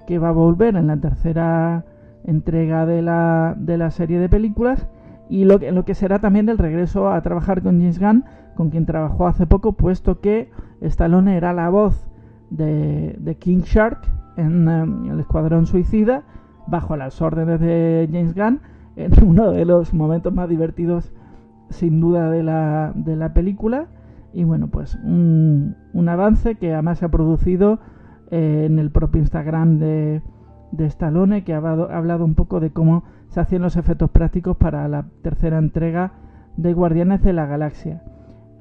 que 0.08 0.18
va 0.18 0.30
a 0.30 0.32
volver 0.32 0.74
en 0.74 0.88
la 0.88 0.96
tercera 0.96 1.84
entrega 2.24 2.86
de 2.86 3.00
la, 3.02 3.54
de 3.56 3.78
la 3.78 3.92
serie 3.92 4.18
de 4.18 4.28
películas 4.28 4.88
y 5.30 5.44
lo 5.44 5.60
que, 5.60 5.70
lo 5.70 5.84
que 5.84 5.94
será 5.94 6.18
también 6.18 6.48
el 6.48 6.58
regreso 6.58 7.08
a 7.08 7.22
trabajar 7.22 7.62
con 7.62 7.78
James 7.78 8.00
Gunn, 8.00 8.24
con 8.56 8.70
quien 8.70 8.84
trabajó 8.84 9.28
hace 9.28 9.46
poco, 9.46 9.74
puesto 9.74 10.20
que 10.20 10.50
Stallone 10.80 11.36
era 11.36 11.52
la 11.52 11.68
voz 11.68 12.08
de, 12.50 13.14
de 13.20 13.36
King 13.36 13.60
Shark 13.60 14.00
en, 14.36 14.68
en 14.68 15.06
el 15.06 15.20
Escuadrón 15.20 15.66
Suicida, 15.66 16.24
bajo 16.66 16.96
las 16.96 17.22
órdenes 17.22 17.60
de 17.60 18.08
James 18.10 18.34
Gunn, 18.34 18.60
en 18.98 19.12
uno 19.24 19.52
de 19.52 19.64
los 19.64 19.94
momentos 19.94 20.32
más 20.34 20.48
divertidos 20.48 21.12
sin 21.70 22.00
duda 22.00 22.30
de 22.30 22.42
la, 22.42 22.92
de 22.94 23.16
la 23.16 23.32
película. 23.32 23.86
Y 24.32 24.44
bueno 24.44 24.68
pues 24.68 24.96
un, 25.04 25.76
un 25.94 26.08
avance 26.08 26.56
que 26.56 26.72
además 26.72 26.98
se 26.98 27.06
ha 27.06 27.10
producido 27.10 27.78
eh, 28.30 28.64
en 28.66 28.78
el 28.78 28.90
propio 28.90 29.20
Instagram 29.20 29.78
de, 29.78 30.22
de 30.72 30.86
Stallone 30.86 31.44
que 31.44 31.54
ha 31.54 31.58
hablado, 31.58 31.90
ha 31.90 31.96
hablado, 31.96 32.24
un 32.24 32.34
poco 32.34 32.60
de 32.60 32.70
cómo 32.70 33.04
se 33.28 33.40
hacían 33.40 33.62
los 33.62 33.76
efectos 33.76 34.10
prácticos 34.10 34.56
para 34.56 34.86
la 34.88 35.06
tercera 35.22 35.58
entrega 35.58 36.12
de 36.56 36.74
Guardianes 36.74 37.22
de 37.22 37.32
la 37.32 37.46
Galaxia. 37.46 38.02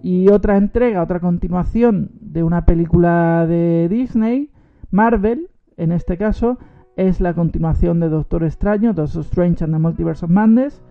Y 0.03 0.29
otra 0.29 0.57
entrega, 0.57 1.01
otra 1.01 1.19
continuación 1.19 2.11
de 2.21 2.43
una 2.43 2.65
película 2.65 3.45
de 3.47 3.87
Disney, 3.89 4.51
Marvel 4.91 5.49
en 5.75 5.91
este 5.91 6.17
caso 6.17 6.59
es 6.97 7.21
la 7.21 7.35
continuación 7.35 7.99
de 7.99 8.09
Doctor 8.09 8.43
Extraño, 8.43 8.91
Doctor 8.91 9.21
Strange 9.21 9.63
and 9.63 9.73
the 9.73 9.79
Multiverse 9.79 10.25
of 10.25 10.31
Madness, 10.31 10.81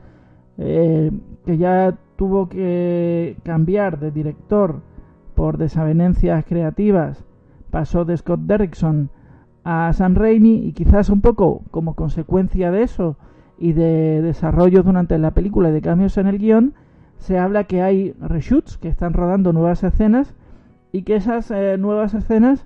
eh, 0.57 1.11
que 1.45 1.59
ya 1.59 1.99
tuvo 2.15 2.49
que 2.49 3.37
cambiar 3.43 3.99
de 3.99 4.13
director 4.13 4.81
por 5.35 5.59
desavenencias 5.59 6.45
creativas, 6.47 7.25
pasó 7.71 8.05
de 8.05 8.17
Scott 8.17 8.41
Derrickson 8.41 9.11
a 9.65 9.93
Sam 9.93 10.15
Raimi 10.15 10.65
y 10.65 10.73
quizás 10.73 11.11
un 11.11 11.21
poco 11.21 11.63
como 11.73 11.95
consecuencia 11.95 12.71
de 12.71 12.85
eso 12.85 13.17
y 13.59 13.73
de 13.73 14.23
desarrollo 14.23 14.85
durante 14.85 15.19
la 15.19 15.33
película 15.33 15.71
y 15.71 15.73
de 15.73 15.83
cambios 15.83 16.17
en 16.19 16.29
el 16.29 16.39
guion, 16.39 16.75
se 17.19 17.37
habla 17.37 17.65
que 17.65 17.83
hay 17.83 18.13
reshoots, 18.21 18.79
que 18.79 18.89
están 18.89 19.13
rodando 19.13 19.53
nuevas 19.53 19.83
escenas 19.83 20.35
y 20.93 21.03
que 21.03 21.17
esas 21.17 21.51
eh, 21.51 21.77
nuevas 21.79 22.15
escenas 22.15 22.65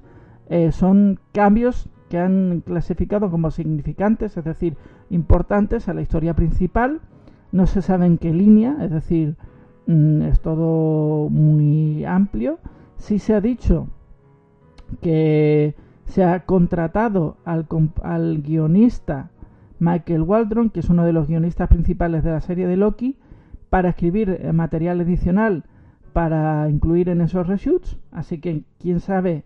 eh, 0.50 0.72
son 0.72 1.18
cambios 1.32 1.88
que 2.10 2.18
han 2.18 2.62
clasificado 2.66 3.30
como 3.30 3.52
significantes, 3.52 4.36
es 4.36 4.44
decir, 4.44 4.76
importantes 5.10 5.88
a 5.88 5.94
la 5.94 6.02
historia 6.02 6.34
principal. 6.34 7.00
No 7.52 7.66
se 7.66 7.82
sabe 7.82 8.06
en 8.06 8.18
qué 8.18 8.34
línea, 8.34 8.76
es 8.82 8.90
decir, 8.90 9.36
mm, 9.86 10.22
es 10.22 10.40
todo 10.40 11.30
muy 11.30 12.04
amplio. 12.04 12.58
Sí 12.96 13.20
se 13.20 13.32
ha 13.32 13.40
dicho 13.40 13.86
que 15.00 15.76
se 16.04 16.24
ha 16.24 16.40
contratado 16.46 17.36
al, 17.44 17.66
al 18.02 18.42
guionista 18.42 19.30
Michael 19.78 20.22
Waldron, 20.22 20.70
que 20.70 20.80
es 20.80 20.90
uno 20.90 21.04
de 21.04 21.12
los 21.12 21.28
guionistas 21.28 21.68
principales 21.68 22.24
de 22.24 22.32
la 22.32 22.40
serie 22.40 22.66
de 22.66 22.76
Loki, 22.76 23.16
para 23.70 23.90
escribir 23.90 24.30
eh, 24.30 24.52
material 24.52 25.00
adicional 25.00 25.62
para 26.12 26.68
incluir 26.68 27.08
en 27.08 27.20
esos 27.20 27.46
reshoots. 27.46 27.98
Así 28.10 28.40
que 28.40 28.64
quién 28.80 28.98
sabe 28.98 29.44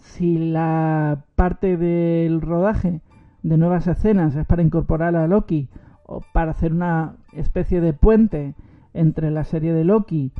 si 0.00 0.38
la 0.38 1.24
parte 1.34 1.76
del 1.76 2.40
rodaje 2.40 3.00
de 3.42 3.56
nuevas 3.56 3.86
escenas 3.86 4.34
es 4.36 4.46
para 4.46 4.62
incorporar 4.62 5.16
a 5.16 5.26
Loki 5.26 5.68
o 6.04 6.22
para 6.32 6.52
hacer 6.52 6.72
una 6.72 7.14
especie 7.32 7.80
de 7.80 7.92
puente 7.92 8.54
entre 8.92 9.30
la 9.30 9.44
serie 9.44 9.72
de 9.72 9.84
Loki, 9.84 10.32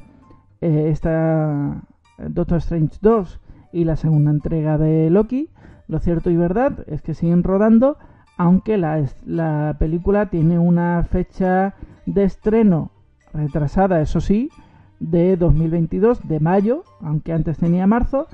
eh, 0.61 0.89
esta 0.91 1.83
Doctor 2.19 2.59
Strange 2.59 2.99
2 3.01 3.41
y 3.73 3.85
la 3.85 3.97
segunda 3.97 4.31
entrega 4.31 4.79
de 4.79 5.09
Loki. 5.11 5.49
Lo 5.89 5.99
cierto 5.99 6.31
y 6.31 6.37
verdad 6.37 6.85
es 6.87 7.03
que 7.03 7.15
siguen 7.15 7.43
rodando, 7.43 7.97
aunque 8.37 8.77
la 8.79 9.77
película 9.79 10.27
tiene 10.27 10.59
una 10.59 11.05
fecha 11.05 11.75
de 12.07 12.25
estreno 12.25 12.91
retrasada, 13.33 14.01
eso 14.01 14.21
sí, 14.21 14.51
de 14.99 15.37
2022, 15.37 16.27
de 16.29 16.41
mayo, 16.41 16.85
aunque 17.01 17.33
antes 17.33 17.59
tenía 17.59 17.87
marzo, 17.87 18.27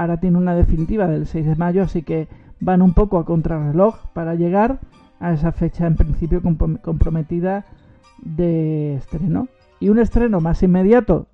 ahora 0.00 0.18
tiene 0.18 0.38
una 0.38 0.54
definitiva 0.54 1.06
del 1.06 1.26
6 1.26 1.46
de 1.46 1.56
mayo, 1.56 1.82
así 1.82 2.02
que 2.02 2.28
van 2.60 2.82
un 2.82 2.94
poco 2.94 3.18
a 3.18 3.24
contrarreloj 3.24 3.96
para 4.12 4.34
llegar 4.34 4.80
a 5.20 5.32
esa 5.32 5.52
fecha 5.52 5.86
en 5.86 5.96
principio 5.96 6.42
comprometida 6.82 7.64
de 8.22 8.94
estreno. 8.96 9.48
Y 9.80 9.88
un 9.88 9.98
estreno 9.98 10.40
más 10.40 10.62
inmediato 10.62 11.26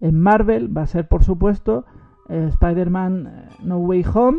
en 0.00 0.20
Marvel 0.20 0.76
va 0.76 0.82
a 0.82 0.86
ser, 0.86 1.06
por 1.06 1.24
supuesto, 1.24 1.84
eh, 2.28 2.48
Spider-Man 2.50 3.26
eh, 3.26 3.48
No 3.62 3.78
Way 3.78 4.04
Home, 4.12 4.38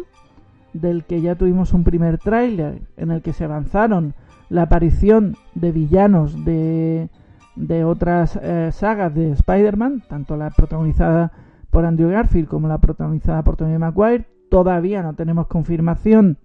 del 0.73 1.05
que 1.05 1.21
ya 1.21 1.35
tuvimos 1.35 1.73
un 1.73 1.83
primer 1.83 2.17
tráiler 2.17 2.81
en 2.97 3.11
el 3.11 3.21
que 3.21 3.33
se 3.33 3.45
avanzaron 3.45 4.13
la 4.49 4.63
aparición 4.63 5.35
de 5.53 5.71
villanos 5.71 6.43
de 6.43 7.09
de 7.55 7.85
otras 7.85 8.37
eh, 8.41 8.69
sagas 8.71 9.13
de 9.13 9.31
Spider-Man, 9.31 10.03
tanto 10.07 10.37
la 10.37 10.49
protagonizada 10.49 11.31
por 11.75 11.83
Andrew 11.83 12.09
Garfield 12.09 12.47
como 12.47 12.69
la 12.69 12.77
protagonizada 12.77 13.43
por 13.43 13.57
Tobey 13.57 13.77
Maguire. 13.77 14.23
Todavía 14.49 15.03
no 15.03 15.13
tenemos 15.13 15.47
confirmación 15.47 16.37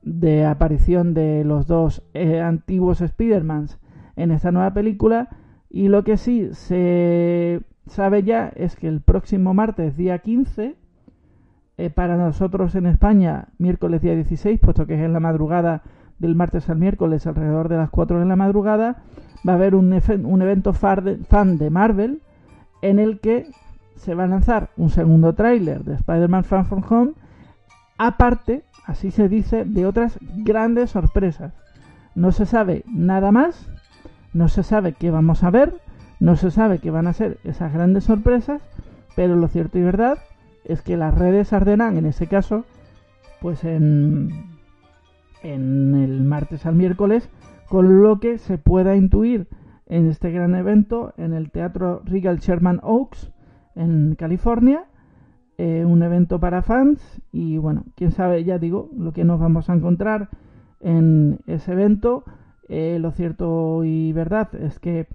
de 0.00 0.46
aparición 0.46 1.12
de 1.12 1.44
los 1.44 1.66
dos 1.66 2.02
eh, 2.14 2.40
antiguos 2.40 3.02
Spider-Mans 3.02 3.78
en 4.16 4.30
esta 4.30 4.52
nueva 4.52 4.72
película. 4.72 5.28
Y 5.68 5.88
lo 5.88 6.02
que 6.02 6.16
sí 6.16 6.48
se 6.52 7.60
sabe 7.88 8.22
ya 8.22 8.48
es 8.56 8.74
que 8.74 8.88
el 8.88 9.02
próximo 9.02 9.52
martes, 9.52 9.98
día 9.98 10.20
15, 10.20 10.76
eh, 11.76 11.90
para 11.90 12.16
nosotros 12.16 12.74
en 12.74 12.86
España, 12.86 13.48
miércoles 13.58 14.00
día 14.00 14.14
16, 14.14 14.60
puesto 14.60 14.86
que 14.86 14.94
es 14.94 15.00
en 15.02 15.12
la 15.12 15.20
madrugada 15.20 15.82
del 16.18 16.36
martes 16.36 16.70
al 16.70 16.78
miércoles, 16.78 17.26
alrededor 17.26 17.68
de 17.68 17.76
las 17.76 17.90
4 17.90 18.18
de 18.18 18.24
la 18.24 18.36
madrugada, 18.36 19.02
va 19.46 19.52
a 19.52 19.56
haber 19.56 19.74
un, 19.74 19.92
un 19.92 20.40
evento 20.40 20.72
fan 20.72 21.58
de 21.58 21.68
Marvel 21.68 22.22
en 22.80 22.98
el 22.98 23.20
que 23.20 23.46
se 23.96 24.14
va 24.14 24.24
a 24.24 24.28
lanzar 24.28 24.70
un 24.76 24.90
segundo 24.90 25.34
tráiler 25.34 25.84
de 25.84 25.94
Spider-Man 25.94 26.44
Far 26.44 26.66
From 26.66 26.82
Home, 26.88 27.12
aparte, 27.98 28.64
así 28.86 29.10
se 29.10 29.28
dice, 29.28 29.64
de 29.64 29.86
otras 29.86 30.18
grandes 30.36 30.90
sorpresas. 30.90 31.52
No 32.14 32.32
se 32.32 32.46
sabe 32.46 32.84
nada 32.86 33.32
más, 33.32 33.68
no 34.32 34.48
se 34.48 34.62
sabe 34.62 34.92
qué 34.92 35.10
vamos 35.10 35.42
a 35.42 35.50
ver, 35.50 35.80
no 36.20 36.36
se 36.36 36.50
sabe 36.50 36.78
qué 36.78 36.90
van 36.90 37.06
a 37.06 37.12
ser 37.12 37.38
esas 37.44 37.72
grandes 37.72 38.04
sorpresas, 38.04 38.62
pero 39.16 39.36
lo 39.36 39.48
cierto 39.48 39.78
y 39.78 39.82
verdad 39.82 40.18
es 40.64 40.80
que 40.82 40.96
las 40.96 41.14
redes 41.14 41.52
arderán 41.52 41.96
en 41.96 42.06
ese 42.06 42.26
caso, 42.26 42.64
pues 43.40 43.64
en, 43.64 44.58
en 45.42 45.94
el 45.94 46.22
martes 46.22 46.66
al 46.66 46.74
miércoles 46.74 47.28
con 47.68 48.02
lo 48.02 48.20
que 48.20 48.38
se 48.38 48.58
pueda 48.58 48.96
intuir 48.96 49.48
en 49.86 50.08
este 50.08 50.30
gran 50.30 50.54
evento 50.54 51.12
en 51.16 51.34
el 51.34 51.50
Teatro 51.50 52.02
Regal 52.04 52.38
Sherman 52.38 52.80
Oaks 52.82 53.30
en 53.74 54.14
California. 54.16 54.84
Eh, 55.56 55.84
un 55.86 56.02
evento 56.02 56.40
para 56.40 56.62
fans 56.62 57.00
y 57.30 57.58
bueno, 57.58 57.84
quién 57.94 58.10
sabe, 58.10 58.42
ya 58.42 58.58
digo, 58.58 58.90
lo 58.96 59.12
que 59.12 59.22
nos 59.22 59.38
vamos 59.38 59.70
a 59.70 59.74
encontrar 59.74 60.28
en 60.80 61.38
ese 61.46 61.72
evento. 61.72 62.24
Eh, 62.68 62.98
lo 63.00 63.12
cierto 63.12 63.84
y 63.84 64.12
verdad 64.12 64.52
es 64.56 64.80
que 64.80 65.06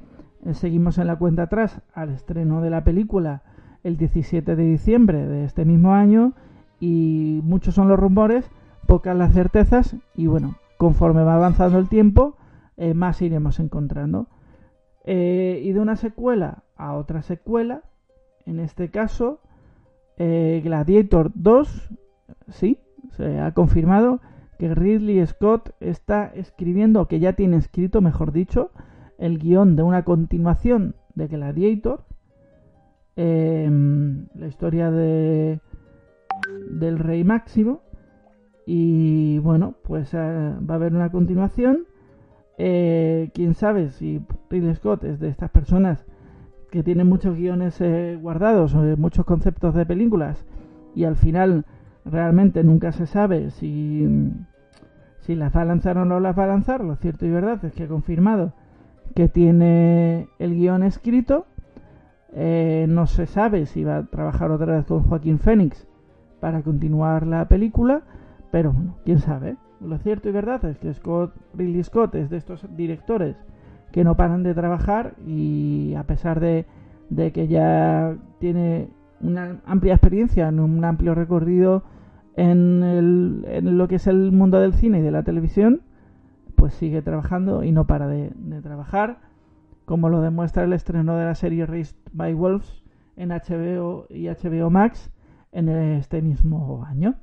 eh, 0.46 0.54
seguimos 0.54 0.98
en 0.98 1.08
la 1.08 1.18
cuenta 1.18 1.44
atrás 1.44 1.82
al 1.94 2.12
estreno 2.12 2.62
de 2.62 2.70
la 2.70 2.86
película 2.86 3.42
el 3.84 3.98
17 3.98 4.56
de 4.56 4.64
diciembre 4.64 5.28
de 5.28 5.44
este 5.44 5.66
mismo 5.66 5.94
año 5.94 6.34
y 6.80 7.42
muchos 7.44 7.76
son 7.76 7.90
los 7.90 8.00
rumores, 8.00 8.50
pocas 8.88 9.18
las 9.18 9.34
certezas 9.34 9.98
y 10.16 10.28
bueno, 10.28 10.56
conforme 10.78 11.24
va 11.24 11.36
avanzando 11.36 11.80
el 11.80 11.90
tiempo, 11.90 12.38
más 12.96 13.22
iremos 13.22 13.60
encontrando. 13.60 14.28
Y 15.06 15.72
de 15.72 15.80
una 15.80 15.98
secuela 15.98 16.64
a 16.78 16.94
otra 16.94 17.22
secuela, 17.22 17.84
en 18.50 18.60
este 18.60 18.90
caso, 18.90 19.40
eh, 20.18 20.62
Gladiator 20.64 21.32
2, 21.36 21.90
sí, 22.50 22.80
se 23.12 23.40
ha 23.40 23.54
confirmado 23.54 24.22
que 24.58 24.74
Ridley 24.74 25.26
Scott 25.28 25.76
está 25.80 26.32
escribiendo, 26.34 27.02
o 27.02 27.08
que 27.08 27.20
ya 27.20 27.34
tiene 27.34 27.58
escrito, 27.58 28.02
mejor 28.02 28.32
dicho, 28.32 28.72
el 29.20 29.38
guion 29.38 29.76
de 29.76 29.84
una 29.84 30.04
continuación 30.04 30.96
de 31.14 31.28
Gladiator, 31.28 32.04
em, 33.16 34.28
la 34.34 34.48
historia 34.48 34.92
de 34.92 35.60
del 36.72 37.00
Rey 37.00 37.24
Máximo, 37.24 37.82
y 38.66 39.40
bueno, 39.40 39.76
pues 39.84 40.14
va 40.16 40.74
a 40.74 40.74
haber 40.74 40.94
una 40.94 41.12
continuación. 41.12 41.86
Eh, 42.58 43.30
quién 43.34 43.54
sabe 43.54 43.92
si 43.92 44.22
Ridley 44.50 44.76
Scott 44.76 45.04
es 45.04 45.20
de 45.20 45.30
estas 45.30 45.52
personas 45.52 46.06
que 46.72 46.84
tienen 46.84 47.08
muchos 47.08 47.36
guiones 47.36 47.80
eh, 47.82 48.18
guardados, 48.22 48.74
o 48.76 48.82
muchos 48.98 49.26
conceptos 49.26 49.74
de 49.74 49.86
películas, 49.86 50.46
y 50.96 51.04
al 51.04 51.16
final 51.16 51.66
realmente 52.06 52.64
nunca 52.64 52.92
se 52.92 53.06
sabe 53.06 53.52
si, 53.52 54.08
si 55.22 55.36
las 55.36 55.56
va 55.56 55.62
a 55.62 55.66
lanzar 55.66 55.98
o 55.98 56.06
no 56.06 56.20
las 56.20 56.38
va 56.38 56.46
a 56.46 56.48
lanzar. 56.48 56.84
Lo 56.84 56.96
cierto 56.96 57.26
y 57.26 57.30
verdad 57.30 57.64
es 57.66 57.74
que 57.74 57.84
ha 57.84 57.88
confirmado 57.88 58.54
que 59.16 59.28
tiene 59.28 60.28
el 60.40 60.56
guion 60.56 60.84
escrito. 60.84 61.46
Eh, 62.34 62.86
no 62.88 63.08
se 63.08 63.26
sabe 63.26 63.66
si 63.66 63.84
va 63.84 63.98
a 63.98 64.06
trabajar 64.06 64.52
otra 64.52 64.76
vez 64.76 64.86
con 64.86 65.04
Joaquín 65.04 65.40
Phoenix 65.40 65.88
para 66.40 66.62
continuar 66.62 67.26
la 67.26 67.48
película, 67.48 68.04
pero 68.52 68.72
bueno, 68.72 68.98
quién 69.04 69.20
sabe. 69.20 69.58
Lo 69.82 69.98
cierto 69.98 70.30
y 70.30 70.32
verdad 70.32 70.64
es 70.66 70.78
que 70.78 70.94
Scott, 70.94 71.34
Ridley 71.54 71.84
Scott 71.84 72.14
es 72.16 72.30
de 72.30 72.38
estos 72.38 72.66
directores 72.76 73.36
que 73.92 74.04
no 74.04 74.16
paran 74.16 74.44
de 74.44 74.54
trabajar 74.54 75.16
y 75.26 75.94
a 75.96 76.04
pesar 76.04 76.40
de, 76.40 76.66
que 77.32 77.48
ya 77.48 78.16
tiene 78.40 78.90
una 79.22 79.62
amplia 79.66 79.94
experiencia, 79.94 80.48
en 80.48 80.60
un 80.60 80.84
amplio 80.86 81.16
recorrido 81.16 81.84
en, 82.36 82.84
el, 82.84 83.46
en, 83.48 83.78
lo 83.78 83.88
que 83.88 83.96
es 83.96 84.08
el 84.08 84.32
mundo 84.32 84.60
del 84.60 84.74
cine 84.74 85.00
y 85.00 85.02
de 85.02 85.12
la 85.12 85.24
televisión, 85.24 85.82
pues 86.56 86.74
sigue 86.74 87.02
trabajando 87.02 87.64
y 87.64 87.72
no 87.72 87.88
para 87.88 88.08
de, 88.08 88.32
de 88.36 88.62
trabajar, 88.62 89.20
como 89.86 90.10
lo 90.10 90.22
demuestra 90.22 90.64
el 90.64 90.74
estreno 90.74 91.16
de 91.18 91.26
la 91.26 91.36
serie 91.36 91.66
Raised 91.66 91.98
by 92.14 92.34
Wolves 92.34 92.84
en 93.16 93.30
HBO 93.30 94.06
y 94.10 94.28
HBO 94.28 94.70
Max 94.70 95.12
en 95.52 95.68
este 95.70 96.22
mismo 96.22 96.86
año. 96.86 97.16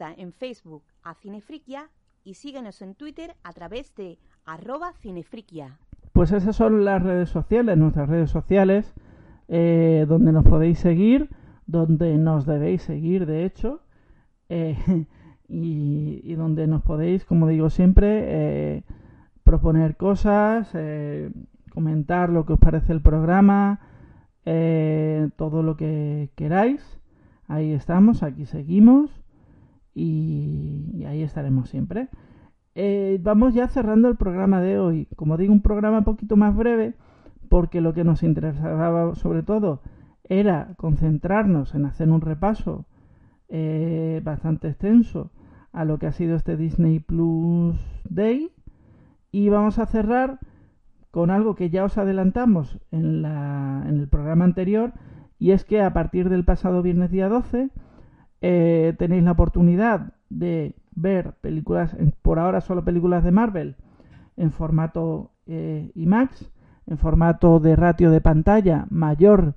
En 0.00 0.32
Facebook 0.32 0.84
a 1.02 1.14
Cinefriquia 1.14 1.90
y 2.22 2.34
síguenos 2.34 2.82
en 2.82 2.94
Twitter 2.94 3.34
a 3.42 3.52
través 3.52 3.94
de 3.96 4.18
arroba 4.44 4.92
cinefriquia. 4.92 5.78
Pues 6.12 6.30
esas 6.30 6.54
son 6.54 6.84
las 6.84 7.02
redes 7.02 7.30
sociales, 7.30 7.76
nuestras 7.76 8.08
redes 8.08 8.30
sociales, 8.30 8.94
eh, 9.48 10.06
donde 10.08 10.30
nos 10.32 10.44
podéis 10.44 10.78
seguir, 10.78 11.30
donde 11.66 12.16
nos 12.16 12.46
debéis 12.46 12.82
seguir, 12.82 13.26
de 13.26 13.44
hecho. 13.44 13.80
Eh, 14.48 14.76
y, 15.48 16.32
donde 16.34 16.68
nos 16.68 16.82
podéis, 16.82 17.24
como 17.24 17.48
digo 17.48 17.68
siempre, 17.68 18.24
eh, 18.26 18.84
proponer 19.42 19.96
cosas, 19.96 20.70
comentar 21.72 22.30
lo 22.30 22.46
que 22.46 22.52
os 22.52 22.60
parece 22.60 22.92
el 22.92 23.02
programa, 23.02 23.80
todo 24.44 25.62
lo 25.62 25.76
que 25.76 26.30
queráis. 26.36 27.00
Ahí 27.48 27.72
estamos, 27.72 28.22
aquí 28.22 28.44
seguimos 28.46 29.10
y, 29.98 31.04
ahí 31.04 31.22
estaremos 31.22 31.68
siempre. 31.70 32.08
vamos 33.20 33.54
ya 33.54 33.68
cerrando 33.68 34.08
el 34.08 34.16
programa 34.16 34.60
de 34.60 34.78
hoy. 34.78 35.08
Como 35.16 35.36
digo, 35.36 35.52
un 35.52 35.62
programa 35.62 35.98
un 35.98 36.04
poquito 36.04 36.36
más 36.36 36.54
breve 36.54 36.94
porque 37.48 37.80
lo 37.80 37.94
que 37.94 38.04
nos 38.04 38.22
interesaba 38.22 39.14
sobre 39.14 39.42
todo 39.42 39.80
era 40.24 40.74
concentrarnos 40.76 41.74
en 41.74 41.86
hacer 41.86 42.10
un 42.10 42.20
repaso 42.20 42.84
bastante 44.22 44.68
extenso 44.68 45.30
a 45.72 45.84
lo 45.84 45.98
que 45.98 46.06
ha 46.06 46.12
sido 46.12 46.36
este 46.36 46.56
Disney 46.56 47.00
Plus 47.00 47.76
Day. 48.08 48.50
Y 49.30 49.48
vamos 49.48 49.78
a 49.78 49.86
cerrar 49.86 50.38
con 51.10 51.30
algo 51.30 51.54
que 51.54 51.70
ya 51.70 51.84
os 51.84 51.98
adelantamos 51.98 52.78
en, 52.90 53.22
la, 53.22 53.84
en 53.86 53.98
el 53.98 54.08
programa 54.08 54.44
anterior, 54.44 54.92
y 55.38 55.52
es 55.52 55.64
que 55.64 55.82
a 55.82 55.92
partir 55.92 56.28
del 56.28 56.44
pasado 56.44 56.82
viernes 56.82 57.10
día 57.10 57.28
12 57.28 57.70
eh, 58.40 58.94
tenéis 58.98 59.22
la 59.24 59.32
oportunidad 59.32 60.12
de 60.30 60.74
ver 60.94 61.34
películas, 61.40 61.96
por 62.22 62.38
ahora 62.38 62.60
solo 62.60 62.84
películas 62.84 63.24
de 63.24 63.32
Marvel, 63.32 63.76
en 64.36 64.52
formato 64.52 65.32
eh, 65.46 65.90
IMAX, 65.94 66.50
en 66.86 66.98
formato 66.98 67.60
de 67.60 67.76
ratio 67.76 68.10
de 68.10 68.20
pantalla 68.20 68.86
mayor 68.90 69.54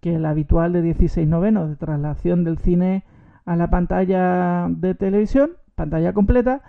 que 0.00 0.16
el 0.16 0.26
habitual 0.26 0.72
de 0.72 0.82
16 0.82 1.26
novenos 1.26 1.68
de 1.68 1.76
traslación 1.76 2.44
del 2.44 2.58
cine 2.58 3.04
a 3.44 3.56
la 3.56 3.70
pantalla 3.70 4.68
de 4.68 4.94
televisión, 4.94 5.50
pantalla 5.74 6.12
completa, 6.12 6.62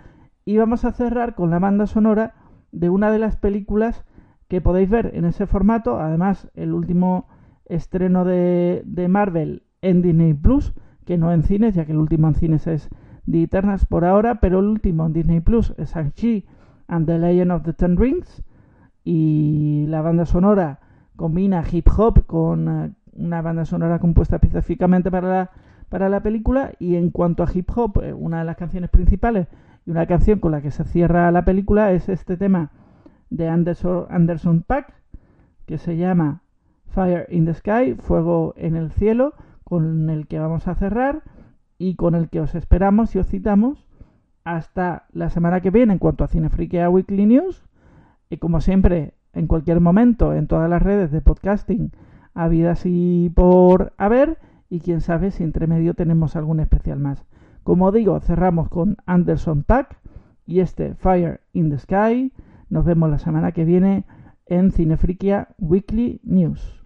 y 0.44 0.56
vamos 0.56 0.84
a 0.84 0.92
cerrar 0.92 1.34
con 1.34 1.50
la 1.50 1.58
banda 1.58 1.86
sonora 1.86 2.34
de 2.72 2.88
una 2.88 3.10
de 3.10 3.18
las 3.18 3.36
películas 3.36 4.04
que 4.48 4.60
podéis 4.60 4.88
ver 4.88 5.10
en 5.14 5.24
ese 5.24 5.46
formato, 5.46 6.00
además 6.00 6.50
el 6.54 6.72
último 6.72 7.28
estreno 7.66 8.24
de, 8.24 8.82
Marvel 9.08 9.62
en 9.82 10.02
Disney 10.02 10.34
Plus, 10.34 10.72
que 11.08 11.16
no 11.16 11.32
en 11.32 11.42
cines, 11.42 11.74
ya 11.74 11.86
que 11.86 11.92
el 11.92 11.98
último 11.98 12.28
en 12.28 12.34
cines 12.34 12.66
es 12.66 12.90
The 13.24 13.44
Eternals 13.44 13.86
por 13.86 14.04
ahora, 14.04 14.40
pero 14.40 14.58
el 14.58 14.66
último 14.66 15.06
en 15.06 15.14
Disney 15.14 15.40
Plus 15.40 15.72
es 15.78 15.94
Shang-Chi 15.94 16.44
and 16.86 17.06
the 17.06 17.18
Legend 17.18 17.50
of 17.50 17.62
the 17.62 17.72
Ten 17.72 17.96
Rings, 17.96 18.42
y 19.04 19.86
la 19.88 20.02
banda 20.02 20.26
sonora 20.26 20.80
combina 21.16 21.64
hip 21.72 21.88
hop 21.96 22.26
con 22.26 22.68
eh, 22.68 22.90
una 23.14 23.40
banda 23.40 23.64
sonora 23.64 24.00
compuesta 24.00 24.36
específicamente 24.36 25.10
para 25.10 25.28
la 25.30 25.50
para 25.88 26.10
la 26.10 26.20
película. 26.20 26.72
Y 26.78 26.96
en 26.96 27.08
cuanto 27.08 27.42
a 27.42 27.48
hip 27.50 27.70
hop, 27.74 28.02
eh, 28.02 28.12
una 28.12 28.40
de 28.40 28.44
las 28.44 28.56
canciones 28.56 28.90
principales 28.90 29.48
y 29.86 29.90
una 29.90 30.06
canción 30.06 30.40
con 30.40 30.52
la 30.52 30.60
que 30.60 30.70
se 30.70 30.84
cierra 30.84 31.32
la 31.32 31.46
película 31.46 31.90
es 31.92 32.10
este 32.10 32.36
tema 32.36 32.70
de 33.30 33.48
Anderson, 33.48 34.04
Anderson 34.10 34.60
Pack 34.60 34.92
que 35.64 35.78
se 35.78 35.96
llama 35.96 36.42
Fire 36.88 37.26
in 37.30 37.46
the 37.46 37.54
Sky, 37.54 37.94
Fuego 37.94 38.52
en 38.58 38.76
el 38.76 38.90
Cielo, 38.90 39.32
con 39.68 40.08
el 40.08 40.26
que 40.26 40.38
vamos 40.38 40.66
a 40.66 40.74
cerrar 40.76 41.22
y 41.76 41.94
con 41.94 42.14
el 42.14 42.30
que 42.30 42.40
os 42.40 42.54
esperamos 42.54 43.14
y 43.14 43.18
os 43.18 43.26
citamos 43.26 43.86
hasta 44.42 45.04
la 45.12 45.28
semana 45.28 45.60
que 45.60 45.70
viene 45.70 45.92
en 45.92 45.98
cuanto 45.98 46.24
a 46.24 46.28
Cinefriquea 46.28 46.88
Weekly 46.88 47.26
News. 47.26 47.62
Y 48.30 48.38
como 48.38 48.62
siempre, 48.62 49.12
en 49.34 49.46
cualquier 49.46 49.80
momento, 49.80 50.32
en 50.32 50.46
todas 50.46 50.70
las 50.70 50.82
redes 50.82 51.10
de 51.10 51.20
podcasting, 51.20 51.92
habidas 52.32 52.86
y 52.86 53.30
por 53.34 53.92
haber 53.98 54.38
y 54.70 54.80
quién 54.80 55.02
sabe 55.02 55.32
si 55.32 55.44
entre 55.44 55.66
medio 55.66 55.92
tenemos 55.92 56.34
algún 56.34 56.60
especial 56.60 56.98
más. 56.98 57.26
Como 57.62 57.92
digo, 57.92 58.18
cerramos 58.20 58.70
con 58.70 58.96
Anderson 59.04 59.64
Pack 59.64 59.98
y 60.46 60.60
este 60.60 60.94
Fire 60.94 61.42
in 61.52 61.68
the 61.68 61.78
Sky. 61.78 62.32
Nos 62.70 62.86
vemos 62.86 63.10
la 63.10 63.18
semana 63.18 63.52
que 63.52 63.66
viene 63.66 64.06
en 64.46 64.72
Cinefriquia 64.72 65.48
Weekly 65.58 66.22
News. 66.24 66.82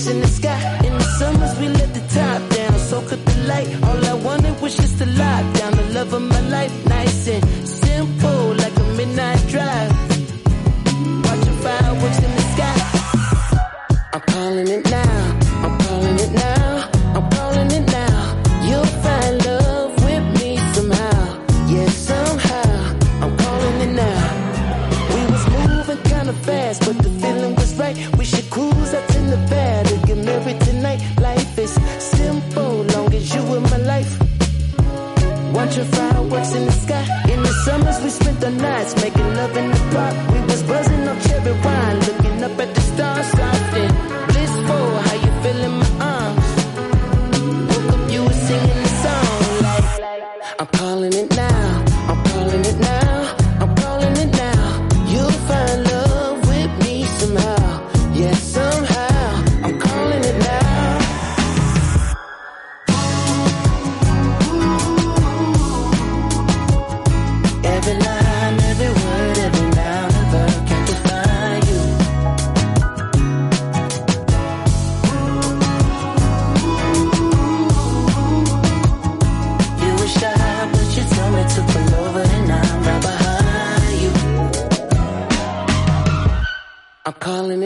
sparks 0.00 0.06
in 0.06 0.20
the 0.20 0.28
sky. 0.28 0.86
In 0.86 0.92
the 0.94 1.04
summers, 1.18 1.58
we 1.58 1.68
let 1.68 1.92
the 1.94 2.00
top 2.14 2.40
down, 2.50 2.78
soak 2.78 3.12
up 3.12 3.24
the 3.24 3.36
light. 3.46 3.68
All 3.84 4.04
I 4.04 4.14
wanted 4.24 4.60
was 4.60 4.76
just 4.76 4.98
to 4.98 5.06
lock 5.06 5.54
down 5.54 5.72
the 5.72 5.92
love 5.94 6.12
of 6.12 6.22
my 6.22 6.40
life, 6.48 6.72
nice 6.86 7.28
and 7.28 7.59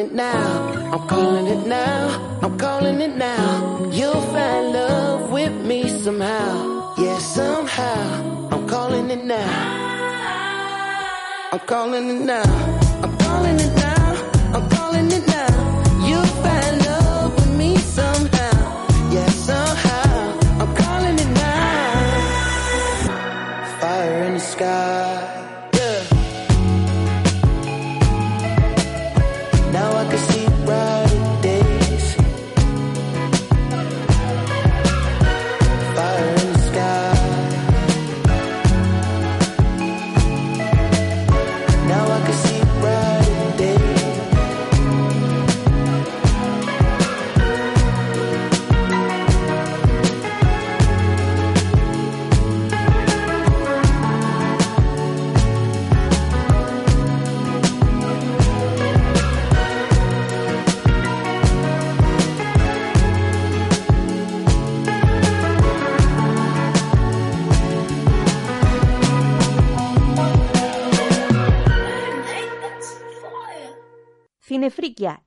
it 0.05 0.13
now. 0.13 0.93
I'm 0.93 1.09
calling 1.09 1.47
it 1.47 1.67
now. 1.67 2.39
I'm 2.43 2.59
calling 2.59 3.01
it 3.01 3.17
now. 3.17 3.89
You'll 3.91 4.21
find 4.35 4.73
love 4.73 5.31
with 5.31 5.53
me 5.53 5.89
somehow. 5.89 6.95
Yeah, 6.99 7.19
somehow. 7.19 8.49
I'm 8.53 8.67
calling 8.69 9.11
it 9.11 9.25
now. 9.25 9.51
I'm 11.53 11.61
calling 11.61 12.09
it 12.11 12.21
now. 12.25 12.43
I'm 13.03 13.17
calling 13.19 13.59
it 13.61 13.69
now. 13.69 13.74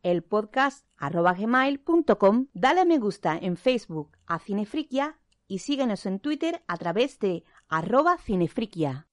El 0.02 0.24
podcast 0.24 0.86
arroba 0.98 1.34
gmail.com. 1.34 2.48
Dale 2.54 2.82
a 2.82 2.86
me 2.86 3.00
gusta 3.00 3.38
en 3.38 3.58
Facebook 3.58 4.18
a 4.26 4.40
Cinefriquia 4.40 5.20
y 5.48 5.60
síguenos 5.60 6.06
en 6.06 6.20
Twitter 6.20 6.64
a 6.68 6.78
través 6.78 7.20
de 7.20 7.44
arroba 7.68 8.18
cinefriquia. 8.18 9.06